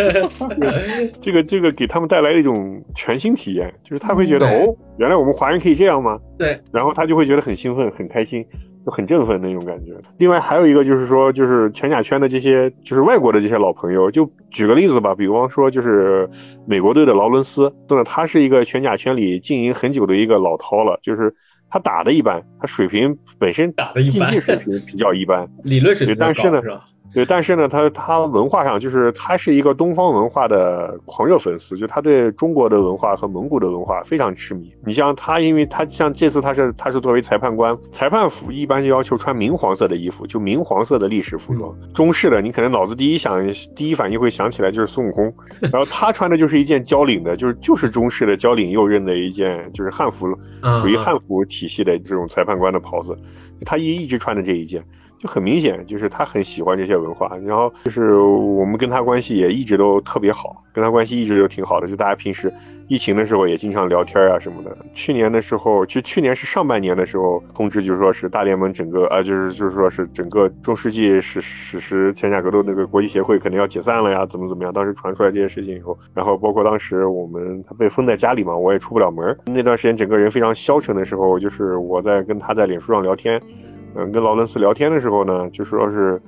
[1.20, 6.18] 这个这个给他们带来一种全新体验，就是他会觉得对哦，原来我们华人可以这样吗？
[6.38, 8.44] 对，然后他就会觉得很兴奋、很开心，
[8.90, 9.92] 就很振奋那种感觉。
[10.18, 16.28] 另外还有一个就是说，就是全甲圈的这些，就是外国的这些老朋友，就举个例子吧，比方说就是
[16.66, 21.32] 美国队的劳伦斯，真的他是一个全甲圈里经营很久的一个老饕了，就是
[21.68, 26.60] 他打的一般，他水平本身打的一般竞技水平比较一般， 理论水平但是呢？
[27.12, 34.72] 对，但是呢，他他文化上就是他是一个东方文化的狂热粉丝，就他对中国的文化和蒙古的文化非常痴迷。
[34.86, 41.74] 你像他，因为他像这次他是他是作为裁判官，裁判服一般就要求穿明黄色的衣服，就明黄色的历史服装。
[41.92, 43.44] 中式的你可能脑子第一想
[43.74, 45.24] 第一反应会想起来就是孙悟空，
[45.72, 50.28] 然后他穿的就是一件交领的，就是就是中式的交领右衽的一件就是汉服，
[50.62, 53.18] 嗯属于汉服体系的这种裁判官的袍子，
[53.66, 54.80] 他一一直穿的这一件。
[55.20, 62.50] 就很明显，就是他很喜欢这些文化，然后就是我们跟他关系也一直都特别好，跟他关系一直都挺好的，就大家平时
[62.88, 64.74] 疫情的时候也经常聊天啊什么的。
[64.94, 74.72] 去年的时候，就去年是上半年的时候通知，就是说是大联盟整个啊，就是就是说是整个中世纪史史实全甲格斗那个国际协会可能要解散了呀，怎么怎么样。
[74.72, 83.38] 当时传出来这些事情以后，然后包括当时我们他被封在家里嘛，我也出不了门，那段时间整个人非常消沉的时候，就是我在跟他在脸书上聊天。
[83.94, 86.20] 嗯，跟劳伦斯聊天的时候呢，就说是，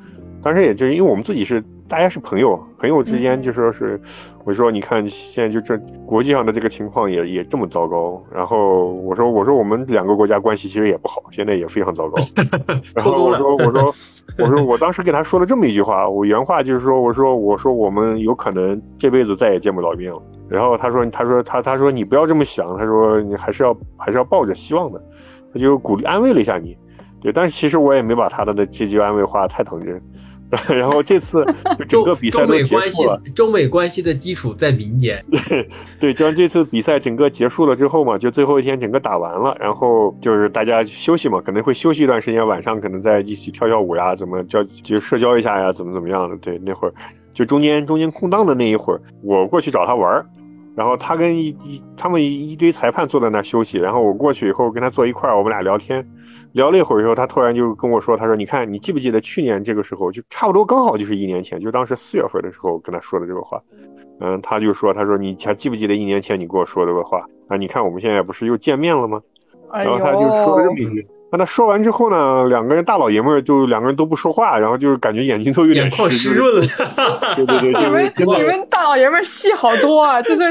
[0.42, 4.00] 当时也就是因为我们自己是大家是朋友，朋友之间就说是，
[4.44, 12.16] 我说你看现在就这国际上的这个情况也也这么糟糕，然后我说我说我们两个国家关系其实也不好，现在也非常糟糕，
[12.96, 13.94] 然后我说我说
[14.38, 25.00] 我说我当时给他说了这么一句话，我原话就是说我说我说我们有可能这辈子再也见不到面了，然后他说他说他他说你不要这么想，他说你还是要还是要抱着希望的，
[25.52, 26.76] 他就鼓励安慰了一下你。
[27.23, 30.03] 对，但是其实我也没把他的这句安慰话太当真。
[30.68, 31.43] 然后这次
[31.79, 35.25] 就整个比赛都中美关系结束了，，中美关系的基础在民间。
[35.49, 35.66] 对
[35.99, 46.37] 对，就像这次比赛整个结束了之后嘛，就最后一天整个打完了，然后就是大家休息嘛，可能会休息一段时间，晚上可能在一起跳跳舞呀，怎么交就社交一下呀，怎么怎么样的。
[46.37, 46.93] 对，那会儿
[47.33, 50.27] 就中间中间空档的那一会儿，我过去找他玩儿。
[50.75, 56.07] 然后他跟一一他们一一堆裁判坐在那儿休息，然后我过去以后跟他坐一块儿，我们俩聊天，
[56.53, 63.61] 聊了一会儿以后，他突然就跟我说，他说：“你看，你记不记得去年这个时候，就差不多刚好就是一年前，就当时四月份的时候跟他说的这个话。”
[64.20, 67.57] 嗯，他就说：“他说你还记不记得一年前你跟我说这个话啊？
[67.57, 69.20] 你看我们现在不是又见面了吗？”
[69.72, 71.09] 哎然后他就说了这么一呦，句。
[71.33, 76.68] 那他说完之后呢，两个人大老爷们儿就两个人都不说话，然后就是感觉眼睛都有点眶湿湿润了，
[77.35, 80.43] 对对对，你们你们大老爷们儿戏好多啊，就是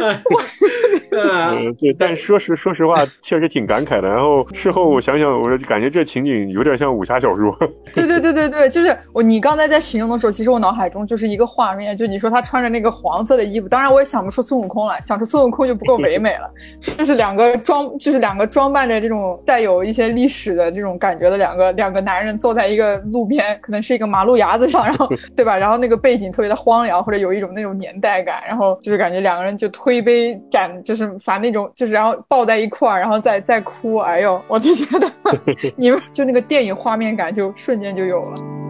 [1.80, 4.08] 对，但说实说实话，确实挺感慨的。
[4.08, 7.56] 然后事后我想想，我就感觉这情景有点像武侠小说。
[7.94, 16.50] 对对对对对，就是我你刚才在形容的时候，其实我脑海中就是一个画面，就你说他穿着那个黄色的衣服，当然我也想不出孙悟空来，想出孙悟空就不够唯美了，
[16.98, 25.58] 就是两个装就是两个装扮着这种带有一些历史的这种感觉的两个两个男人坐在一个路边，可能是一个马路牙子上，然后 对吧？
[25.58, 35.12] 然后那个背景特别的荒凉，或者有一种那种年代感，然后就是感觉两个人就推杯盏，就是反正那种就是然后抱在一块儿，然后再再哭，哎呦，我就觉得
[35.76, 38.61] 你们就那个电影画面感就瞬间就有了。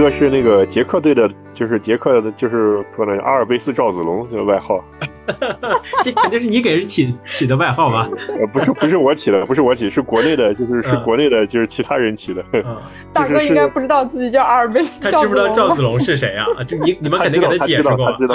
[0.00, 4.82] 一个是那个捷克队的，就是捷克的，就是说呢阿尔卑斯赵子龙这个外号，
[6.02, 8.08] 这肯定是你给人起起的外号吧？
[8.28, 12.44] 呃，不是不是我起的，不是我起，是国内的，就是是嗯国内的，就是其他人起的。
[12.52, 12.64] 嗯，
[13.12, 16.46] 大哥应该不知道自己叫阿尔卑斯他知不知道赵子龙龙是谁啊？
[16.66, 18.16] 这你你们肯定给，他，解释过他。
[18.16, 18.34] 知道。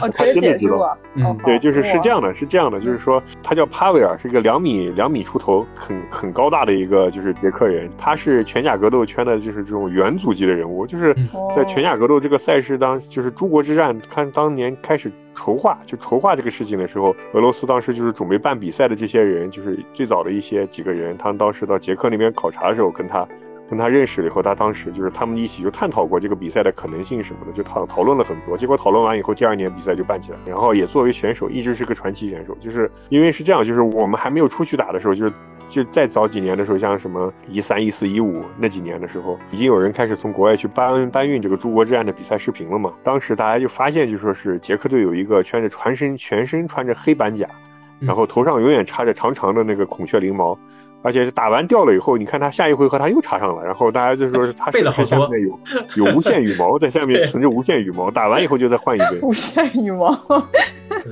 [0.00, 0.98] 哦，他给他真的知道解释过。
[1.14, 15.10] 嗯哦，对，就是是这样的，是这样的，就是说他叫帕维尔，是一个两米两米出头，很很高大的一个就是捷克人，他是全甲格斗圈的就是这种元祖级的人物，就是嗯在全甲格斗这个赛事当就是诸国之战，看当年开始
[15.40, 23.26] 筹划就筹划这个事情的时候，俄罗斯当时就是准备办比赛的这些人，就是最早的一些几个人，他们当时到捷克那边考察的时候，跟他。
[23.70, 28.58] 跟他认识了以后，他当时就是他们一起就探讨过这个比赛的可能性什么的，就讨讨论了很多。
[28.58, 32.52] 结果讨论完以后，第二年比赛就办起来，然后也作为选手一直是个传奇选手。
[32.60, 35.32] 就是因为是这样，就是我们还没有出去打的时候，就是
[35.70, 42.92] 就再早几年的时候，像什么一三、一四、一五那几年的时候，已经有人开始从国外去搬搬运这个诸国之战的比赛视频了嘛。
[43.02, 47.46] 当时大家就发现，就说是捷克队有一个穿着全身全身穿着黑板甲，
[48.00, 50.58] 嗯然后头上永远插着长长的那个孔雀翎毛。
[51.02, 55.58] 而且是打完掉了以后，你看他下一回合他又插上了，然后大家就说是他是 不是下面有
[55.94, 59.18] 有无限羽毛在下面存着无限羽毛，打完以后就再换一根。
[59.24, 60.10] 无限羽毛，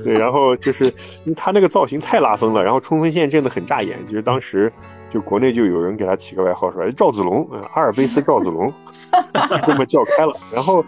[0.03, 0.93] 对，然后就是
[1.35, 4.71] 他那个造型太拉风了，然后冲锋陷阵的很扎眼，就是当时
[5.09, 8.73] 就国内就有人给他起个外号说哎赵子龙，呃阿尔卑斯赵子龙，
[9.65, 10.33] 这么叫开了。
[10.53, 10.83] 然后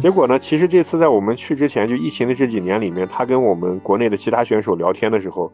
[0.00, 5.52] 结果呢，其实这次在我们去之前，就疫情的这几年里面，他跟我们国内的其他选手聊天的时候。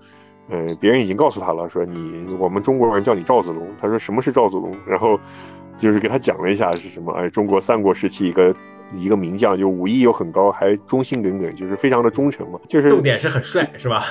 [0.49, 3.65] 嗯，别人已经告诉他了，说你我们中国人叫你赵子龙。
[3.81, 4.75] 他说什么是赵子龙？
[4.85, 5.19] 然后
[5.79, 7.13] 就是给他讲了一下是什么。
[7.13, 8.53] 哎，中国三国时期一个
[8.97, 12.59] 一个名将，就武艺又很高，还忠心耿耿，就是非常的忠诚嘛。
[12.69, 14.05] 就是重点是很帅，是吧？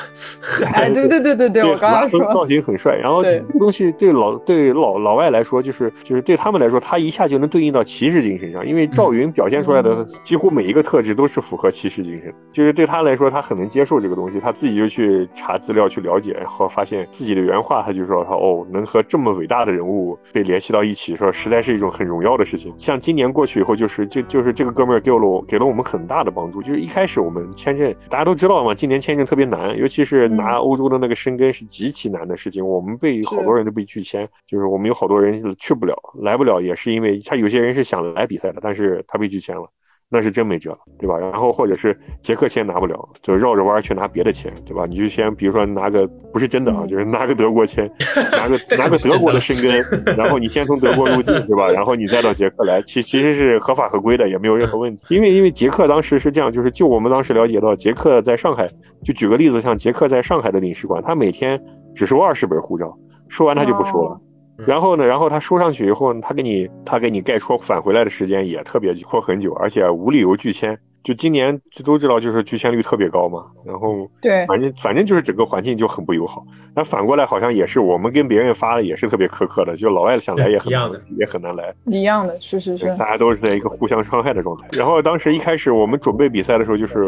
[0.73, 2.95] 哎， 对对对对对，我刚刚说，造型很帅。
[2.95, 12.33] 然后对这个东西对老对老老外来说，就是就是对他们来说，他一下就能对应到骑士精神上，因为赵云表现出来的嗯几乎每一个特质都是符合骑士精神。
[12.51, 22.73] 就是对他来说，他很能接受这个东西，他自己就去查资料去了解，然后发现自己的原话，他就说他哦，能和这么伟大的人物被联系到一起，说实在是一种很荣耀的事情。
[22.77, 26.61] 像今年过去以后，就是就就是这个哥们儿给了我给了我们很大的帮助。
[26.61, 32.65] 就是一开始我们签证大家都知道嘛，今年签证特别难，尤其是拿欧洲的那个申根是极其难的事情。
[32.65, 39.69] 我们被好多人都被拒签，就是我们有好多人去不了，来不了，也是因为他有些人是想来比赛的，但是他被拒签了。
[40.13, 41.17] 那是真没辙了，对吧？
[41.17, 44.85] 然后或者是捷克签拿不了，就绕着弯儿去拿别的签，对吧？
[44.85, 47.89] 你就先比如说拿个不是真的啊，就是拿个德国签，
[48.33, 51.69] 拿个 拿个德国的申根，然后你先从德国入境，对吧？
[51.69, 55.05] 然后你再到捷克来，其其实是合法合规的，也没有任何问题。
[55.09, 58.69] 因为因为捷克当时是这样，就是就我们当时了解到，捷克在上海，
[59.05, 61.57] 就举个例子，像捷克在上海的领事馆，他每天
[61.95, 62.93] 只收二十本护照，
[63.29, 64.19] 收完他就不收了。
[64.67, 70.77] 然后呢，然后他收上去以后，他给你他给你盖戳返回来的时间也特别拖很久，而且无理由拒签。
[71.03, 73.45] 就今年这都知道，就是拒签率特别高嘛。
[73.65, 76.43] 然后对，反正反正就是整个环境就很不友好。
[76.75, 81.73] 那反过来好像也是我们跟别人发的也是特别苛刻的，就老外想来也很难一样的也很难来。
[81.87, 84.67] 一样的，是是是，大家都是在一个互相伤害的状态。
[84.73, 86.99] 然后当时一开始我们准备比赛的时候，就是，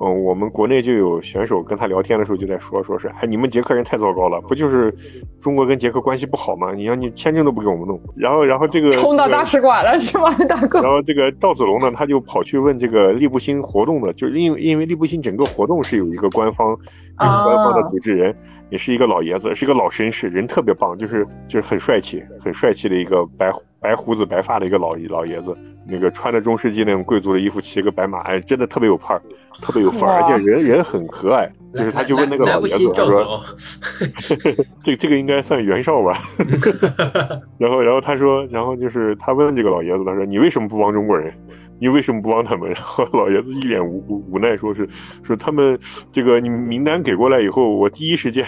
[0.00, 4.94] 嗯，我们国内就有选手跟他聊天的时候就在说，说是，哎，你们捷克人太糟糕了，不就是
[5.40, 6.72] 中国跟捷克关系不好吗？
[6.72, 8.00] 你让你签证都不给我们弄。
[8.18, 10.90] 然后，然后这个冲到大使馆了是吗，大哥然？
[10.90, 18.36] 后这个赵子龙呢，他就跑去问这个利布辛活动的，就是因为因为利布辛整个活动是有一个官方，就是官方的组织人，
[18.68, 25.56] 也是一个老爷子，是一个老绅士，人特别棒，就是就是很帅气，很帅气的一个白白胡子白发的一个老老爷子，
[25.88, 29.22] 那个穿着中世纪那种贵族的衣服，骑个白马，哎，真的特别有范儿，
[29.62, 31.48] 特别有范儿，而且人人很和蔼。
[31.74, 33.42] 就是他就问那个老爷子，他说
[34.84, 36.12] 这这个应该算袁绍吧？
[37.56, 41.32] 然后，然后他说，然后就是他问这个老爷子，他说：“你为什么不帮中国人？
[41.82, 44.88] 你为什么不帮他们？”然 后老爷子一脸无无无奈，说是
[45.24, 45.76] 说他们
[46.12, 48.44] 这个你名单给过来以后，我第一时间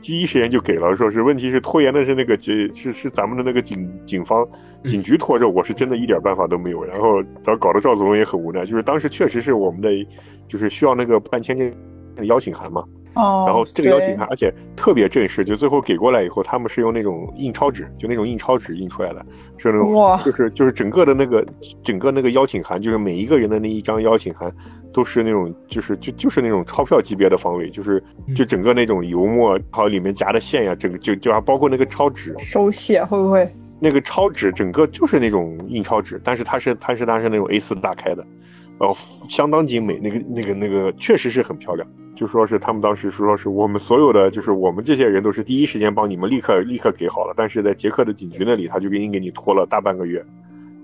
[0.00, 4.46] 第一时间就给了，说是问题是拖延的是那个警是是咱们的那个警警方
[4.84, 6.84] 警局拖着，我是真的一点办法都没有。
[6.84, 9.90] 然后搞搞得赵子龙也很无奈，就是当时确实是我们的
[10.46, 11.74] 就是需要那个办签证
[12.26, 12.84] 邀请函嘛。
[13.18, 21.44] 哦，然后这个邀请函，而且特别正式，就最后给过来以后，他们是用那种印钞纸，就那种印钞纸印出来的，是那种哇就是就是整个的那个
[21.82, 24.50] 整个那个邀请函，就是每一个人的那一张邀请函
[24.92, 28.00] 都是那种就是就就是那种钞票级别的方位，就是
[28.36, 33.52] 就整个那种油墨，还有里面夹的线呀，整个就就还包括那个钞纸，手写会不会？
[33.80, 38.26] 那个钞纸整个就是那种印钞纸，但是它是它是它是那种 A 4大开的，
[38.76, 38.96] 然后
[39.28, 41.88] 相当精美，那个那个那个确实是很漂亮。
[42.18, 50.20] 就说是他们当时说是我们所有的，就是我们这些人都是第一时间帮你们立刻立刻给好了，但是在捷克的警局那里，他就给你给你拖了大半个月，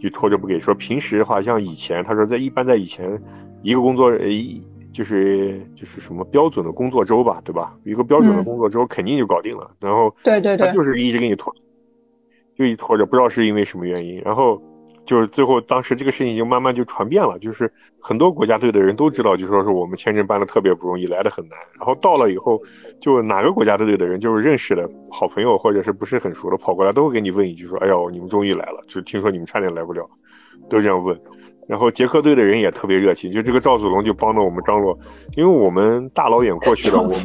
[0.00, 0.60] 就拖着不给。
[0.60, 3.20] 说平时的话，像以前他说在一般在以前
[3.62, 4.62] 一个工作呃一
[4.92, 7.76] 就是就是什么标准的工作周吧，对吧？
[7.84, 11.52] 一个标准的嗯工作周肯定就搞定了，然后对对对他，就是一直给你拖，
[12.56, 14.62] 就一拖着，不知道是因为什么原因，然后
[15.06, 22.60] 就是最后当时这个事情已经慢慢就传遍了，就是很多国家队的人都知道，就说是我们签证办的特别不容易，来的很难，然后到了以后，
[23.00, 30.08] 就哪个国家队的人就是认识的好朋友或者是不是很熟的跑过来，都会给你问一句说，哎呦，你们终于来了，就是听说你们差点来不了，
[30.68, 31.18] 都这样问。
[31.66, 34.98] 然后捷克队的人也特别热情，就这个赵子龙就帮着我们张罗，
[35.36, 37.18] 因为我们大老远过去的，我们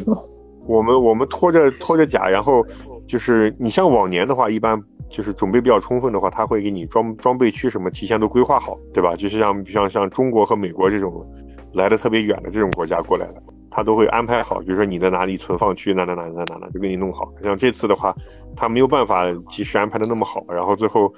[0.66, 2.64] 我们我们拖着拖着甲，然后
[3.06, 9.14] 就是你像往年的话，一般就是准备比较充分的话，他会给你装装备区什么提前都规划好，对吧？
[9.16, 11.26] 就是像像像中国和美国这种
[11.74, 17.32] 来的特别远的这种国家过来的，他都会安排好，比如说你在哪里存放区哪哪哪哪哪哪就给你弄好。
[17.42, 18.14] 像这次的话，
[18.56, 21.12] 他没有办法及时安排的那么好，然后最后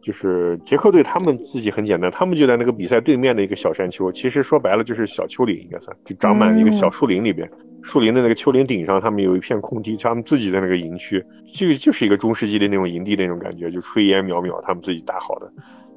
[0.00, 7.50] 就是捷克队他们自己很简单，他们就在那个比赛对面的一个小山丘，其实说白了就是小丘陵，应该算就长满一个小树林里边。
[7.82, 11.24] 树林的那个丘陵顶上，他们有一片空地，他们自己的那个营区，
[11.54, 15.50] 就就是一个中世纪的那种营地那种感觉，就炊烟袅袅，他们自己搭好的，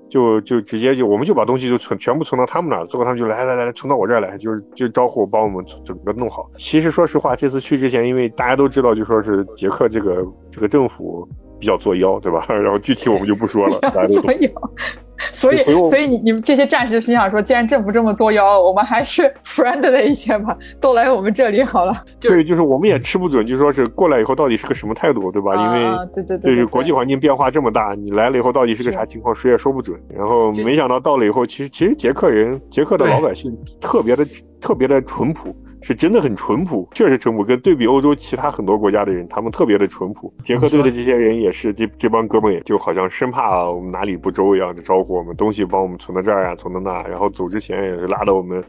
[0.10, 6.50] 就就直接就我们就把东西就存全部存到他们那儿，最后他们就来来来来存到我这儿来，就是就招呼我帮我们整个弄好。
[6.56, 11.28] 其实说实话，这次去之前，因为大家都知道，就说是捷克这个这个政府
[11.62, 12.44] 比较作妖，对吧？
[12.50, 14.24] 然后具体我们就不说了， 大家都懂
[15.32, 21.94] 所以，所以你你们这些战士心想说，既然政府这么作妖，我们还是 friendly 一些吧，都来我们这里好了。
[22.20, 25.54] 对，就是我们也吃不准，就说是过来以后到底是个什么态度，对吧？
[25.54, 29.96] 因为啊，对对对就是对，国际环境变化这么大，你来了以后到底是个啥情况，谁也说不准。
[30.10, 34.26] 然后没想到到了以后，其实其实捷克人、捷克的老百姓特别的
[34.60, 37.44] 特别的淳朴，是真的很淳朴，确实淳朴。
[37.44, 40.34] 跟对比欧洲其他很多国家的人，他们特别的淳朴。
[40.46, 48.64] 捷克队的这些人也是，这这帮哥们也就好像生怕我们哪里不周一样，就招呼我们东西帮我们存到这儿啊，存到那，然后走之前也是拉到我们，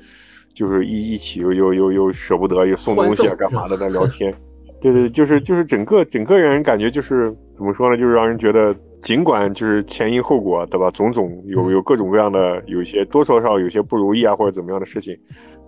[0.54, 4.34] 就是一一起又又又又舍不得又送东西啊干嘛的在聊天。
[4.80, 8.74] 对对，就是就是整个整个人感觉就是怎么说呢，就是让人觉得，
[9.06, 10.90] 尽管就是前因后果，对吧？
[10.90, 15.16] 种种有有各种各样的，有一些多多少少有些不如意啊，或者怎么样的事情，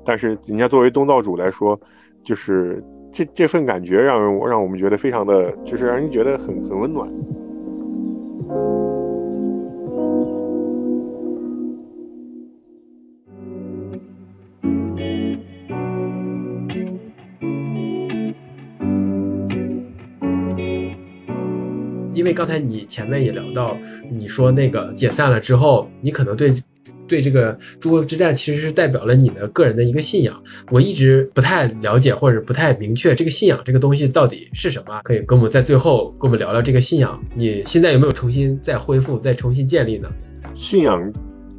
[0.05, 1.79] 但是人家作为东道主来说，
[2.23, 2.83] 就是
[3.13, 7.09] 这这份感觉让让我们觉得非常的，就是让人觉得很很温暖。
[22.15, 23.77] 因为刚才你前面也聊到，
[24.11, 26.51] 你说那个解散了之后，你可能对
[27.15, 30.43] 对这个诸国之战其实是代表了你的个人的一个信仰。
[30.73, 37.23] 我一直不太了解或者不太明确这个信仰这个东西到底是什么，可以跟我们在最后跟我们聊聊这个信仰。
[37.37, 40.11] 你现在有没有重新再恢复、再重新建立呢？
[40.55, 41.13] 信仰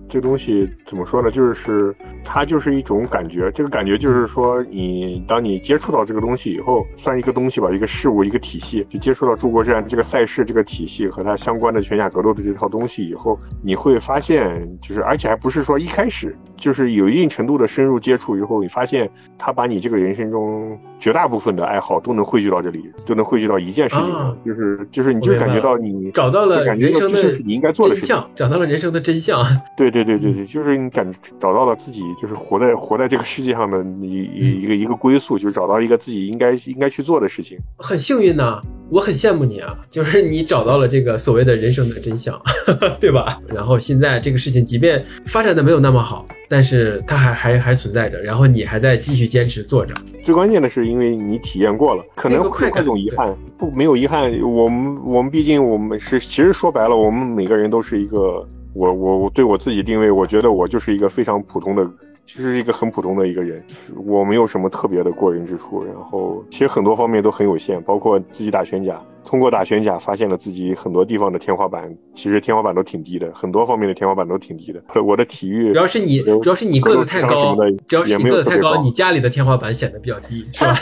[0.08, 1.32] 这东西怎么说呢？
[1.32, 28.16] 就是它就是一种感觉，这个感觉就是说你，当你接触到这个东西以后，算一个东西吧，一个事物，一个体系，就接触到中国之战这个赛事、这个体系和它相关的全甲格斗的这套东西以后，你会发现，就是而且还不是说一开始，就是有一定程度的深入接触以后，你发现它把你这个人生中绝大部分的爱好都能汇聚到这里，都能汇聚到一件事情上，啊就是就是你就感觉到你找到了感觉人生的你应该做的事情。
[28.36, 29.46] 找到了人生的真相。
[29.78, 37.58] 对对对对对，就是你感找到了自己，就是活在活在这个世界上的一一一个一个归宿，就是找到一个自己应该应该去做的事情。
[37.78, 42.40] 很幸运呐、我很羡慕你啊， 就是你找到了这个所谓的人生的真相，
[43.00, 43.40] 对吧？
[43.48, 49.94] 然后现在这个事情，即便发展的没有那么好，但是它还还还存在着，然后你还在继续坚持做着。
[50.24, 54.32] 最关键的是，因为你体验过了，可能会有各种遗憾，不没有遗憾。
[54.42, 61.86] 我们我们毕竟我们是，其实说白了，我们每个人都是一个，我我我对我自己定位，我觉得我就是一个非常普通的。
[62.26, 63.64] 就是一个很普通的一个人，
[64.06, 74.82] 我没有什么特别的过人之处，然后其实很多方面都很有限，包括自己打拳甲，通过打拳甲发现了自己很多地方的天花板，其实天花板都挺低的，很多方面的天花板都挺低的。
[75.04, 77.56] 我的体育主要是你，主要是你个子太高
[77.88, 80.76] 主要是没有个子太高，你家里的天花板显得比较低，是吧？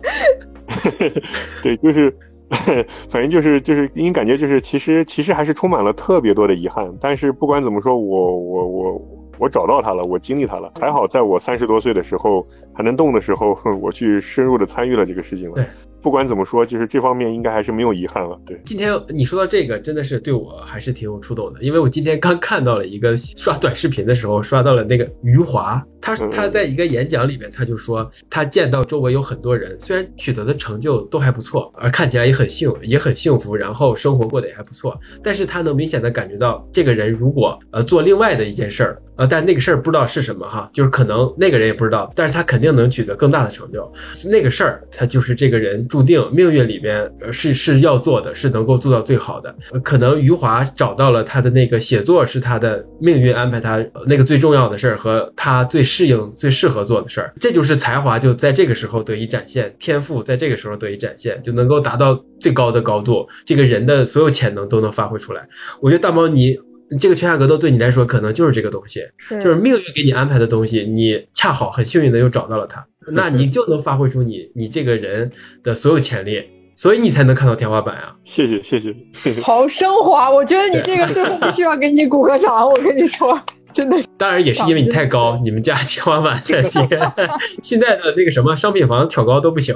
[1.62, 2.14] 对，就是，
[3.08, 6.92] 反正就是就是，你感觉就是，其实其实还是充满了特别多的遗憾。
[7.00, 9.02] 但是不管怎么说，我我我
[9.40, 10.70] 我找到它了，我经历它了。
[10.78, 15.64] 还好，在我三十多岁的时候还能动的时候， 我去深入的参与了这个事情了对。
[16.02, 18.38] 不管怎么说，就是这方面应该还是没有遗憾了。
[18.46, 43.92] 对，今天你说到这个，真的是对我还是挺有触动的，因为我今天刚看到了一个刷短视频的时候，刷到了那个余华，他嗯他在一个演讲里面，他就说他见到周围有很多人，虽然取得的成就都还不错，而看起来也很幸也很幸福，然后生活过得也还不错，但是他能明显的感觉到，这个人如果呃做另外的一件事儿，呃，但那个事儿不知道是什么哈，就是可能那个人也不知道，但是他肯定能取得更大的成就。
[44.30, 49.54] 那个事儿，他就是这个人注定命运里边呃是是要做的，是能够做到最好的。
[49.84, 65.46] 可能余华找到了他的那个写作是他的命运安排他那个最重要的事儿和他最适应、最适合做的事儿，这就是才华就在这个时候得以展现，天赋在这个时候得以展现，就能够达到最高的高度，这个人的所有潜能都能发挥出来。
[65.82, 66.58] 我觉得大猫你。
[66.98, 75.30] 这个全下格斗对你来说可能就是这个东西，是就是命运给你安排的东西，你恰好很幸运的又找到了它， 那你就能发挥出你你这个人
[75.62, 76.42] 的所有潜力，
[76.74, 78.16] 所以你才能看到天花板啊。
[78.24, 78.94] 谢谢谢谢，
[79.40, 80.30] 好升华。
[80.30, 83.38] 我觉得你这个最后必须要给你鼓个掌，我跟你说，
[83.72, 83.96] 真的。
[84.16, 86.80] 当然也是因为你太高，你们家天花板在接，
[87.62, 89.74] 现在的那个什么商品房挑高都不行。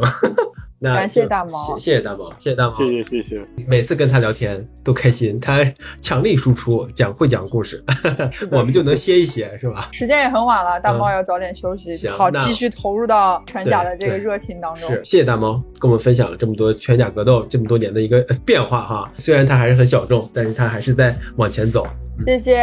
[0.79, 5.61] 那感谢大毛谢谢谢大毛，谢谢大毛，谢谢谢谢，每次跟他聊天都开心，他
[6.03, 7.83] 强力输出，讲会讲故事，
[8.31, 9.89] 是的我们就能歇一歇，是吧？
[9.93, 14.91] 时间也很晚了，大猫要早点休息，好继续投入到全甲的这个热情当中。
[14.91, 19.11] 是，谢谢大猫跟我们分享了这么多全甲格斗这么多年的一个呃 变化哈。
[19.17, 21.87] 虽然它还是很小众，但是它还是在往前走。
[22.27, 22.61] 谢谢，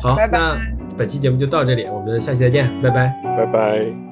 [0.00, 0.38] 好，拜拜。
[0.38, 0.58] 那
[0.96, 3.12] 本期节目就到这里，我们下期再见，拜拜。
[3.36, 4.07] 拜拜。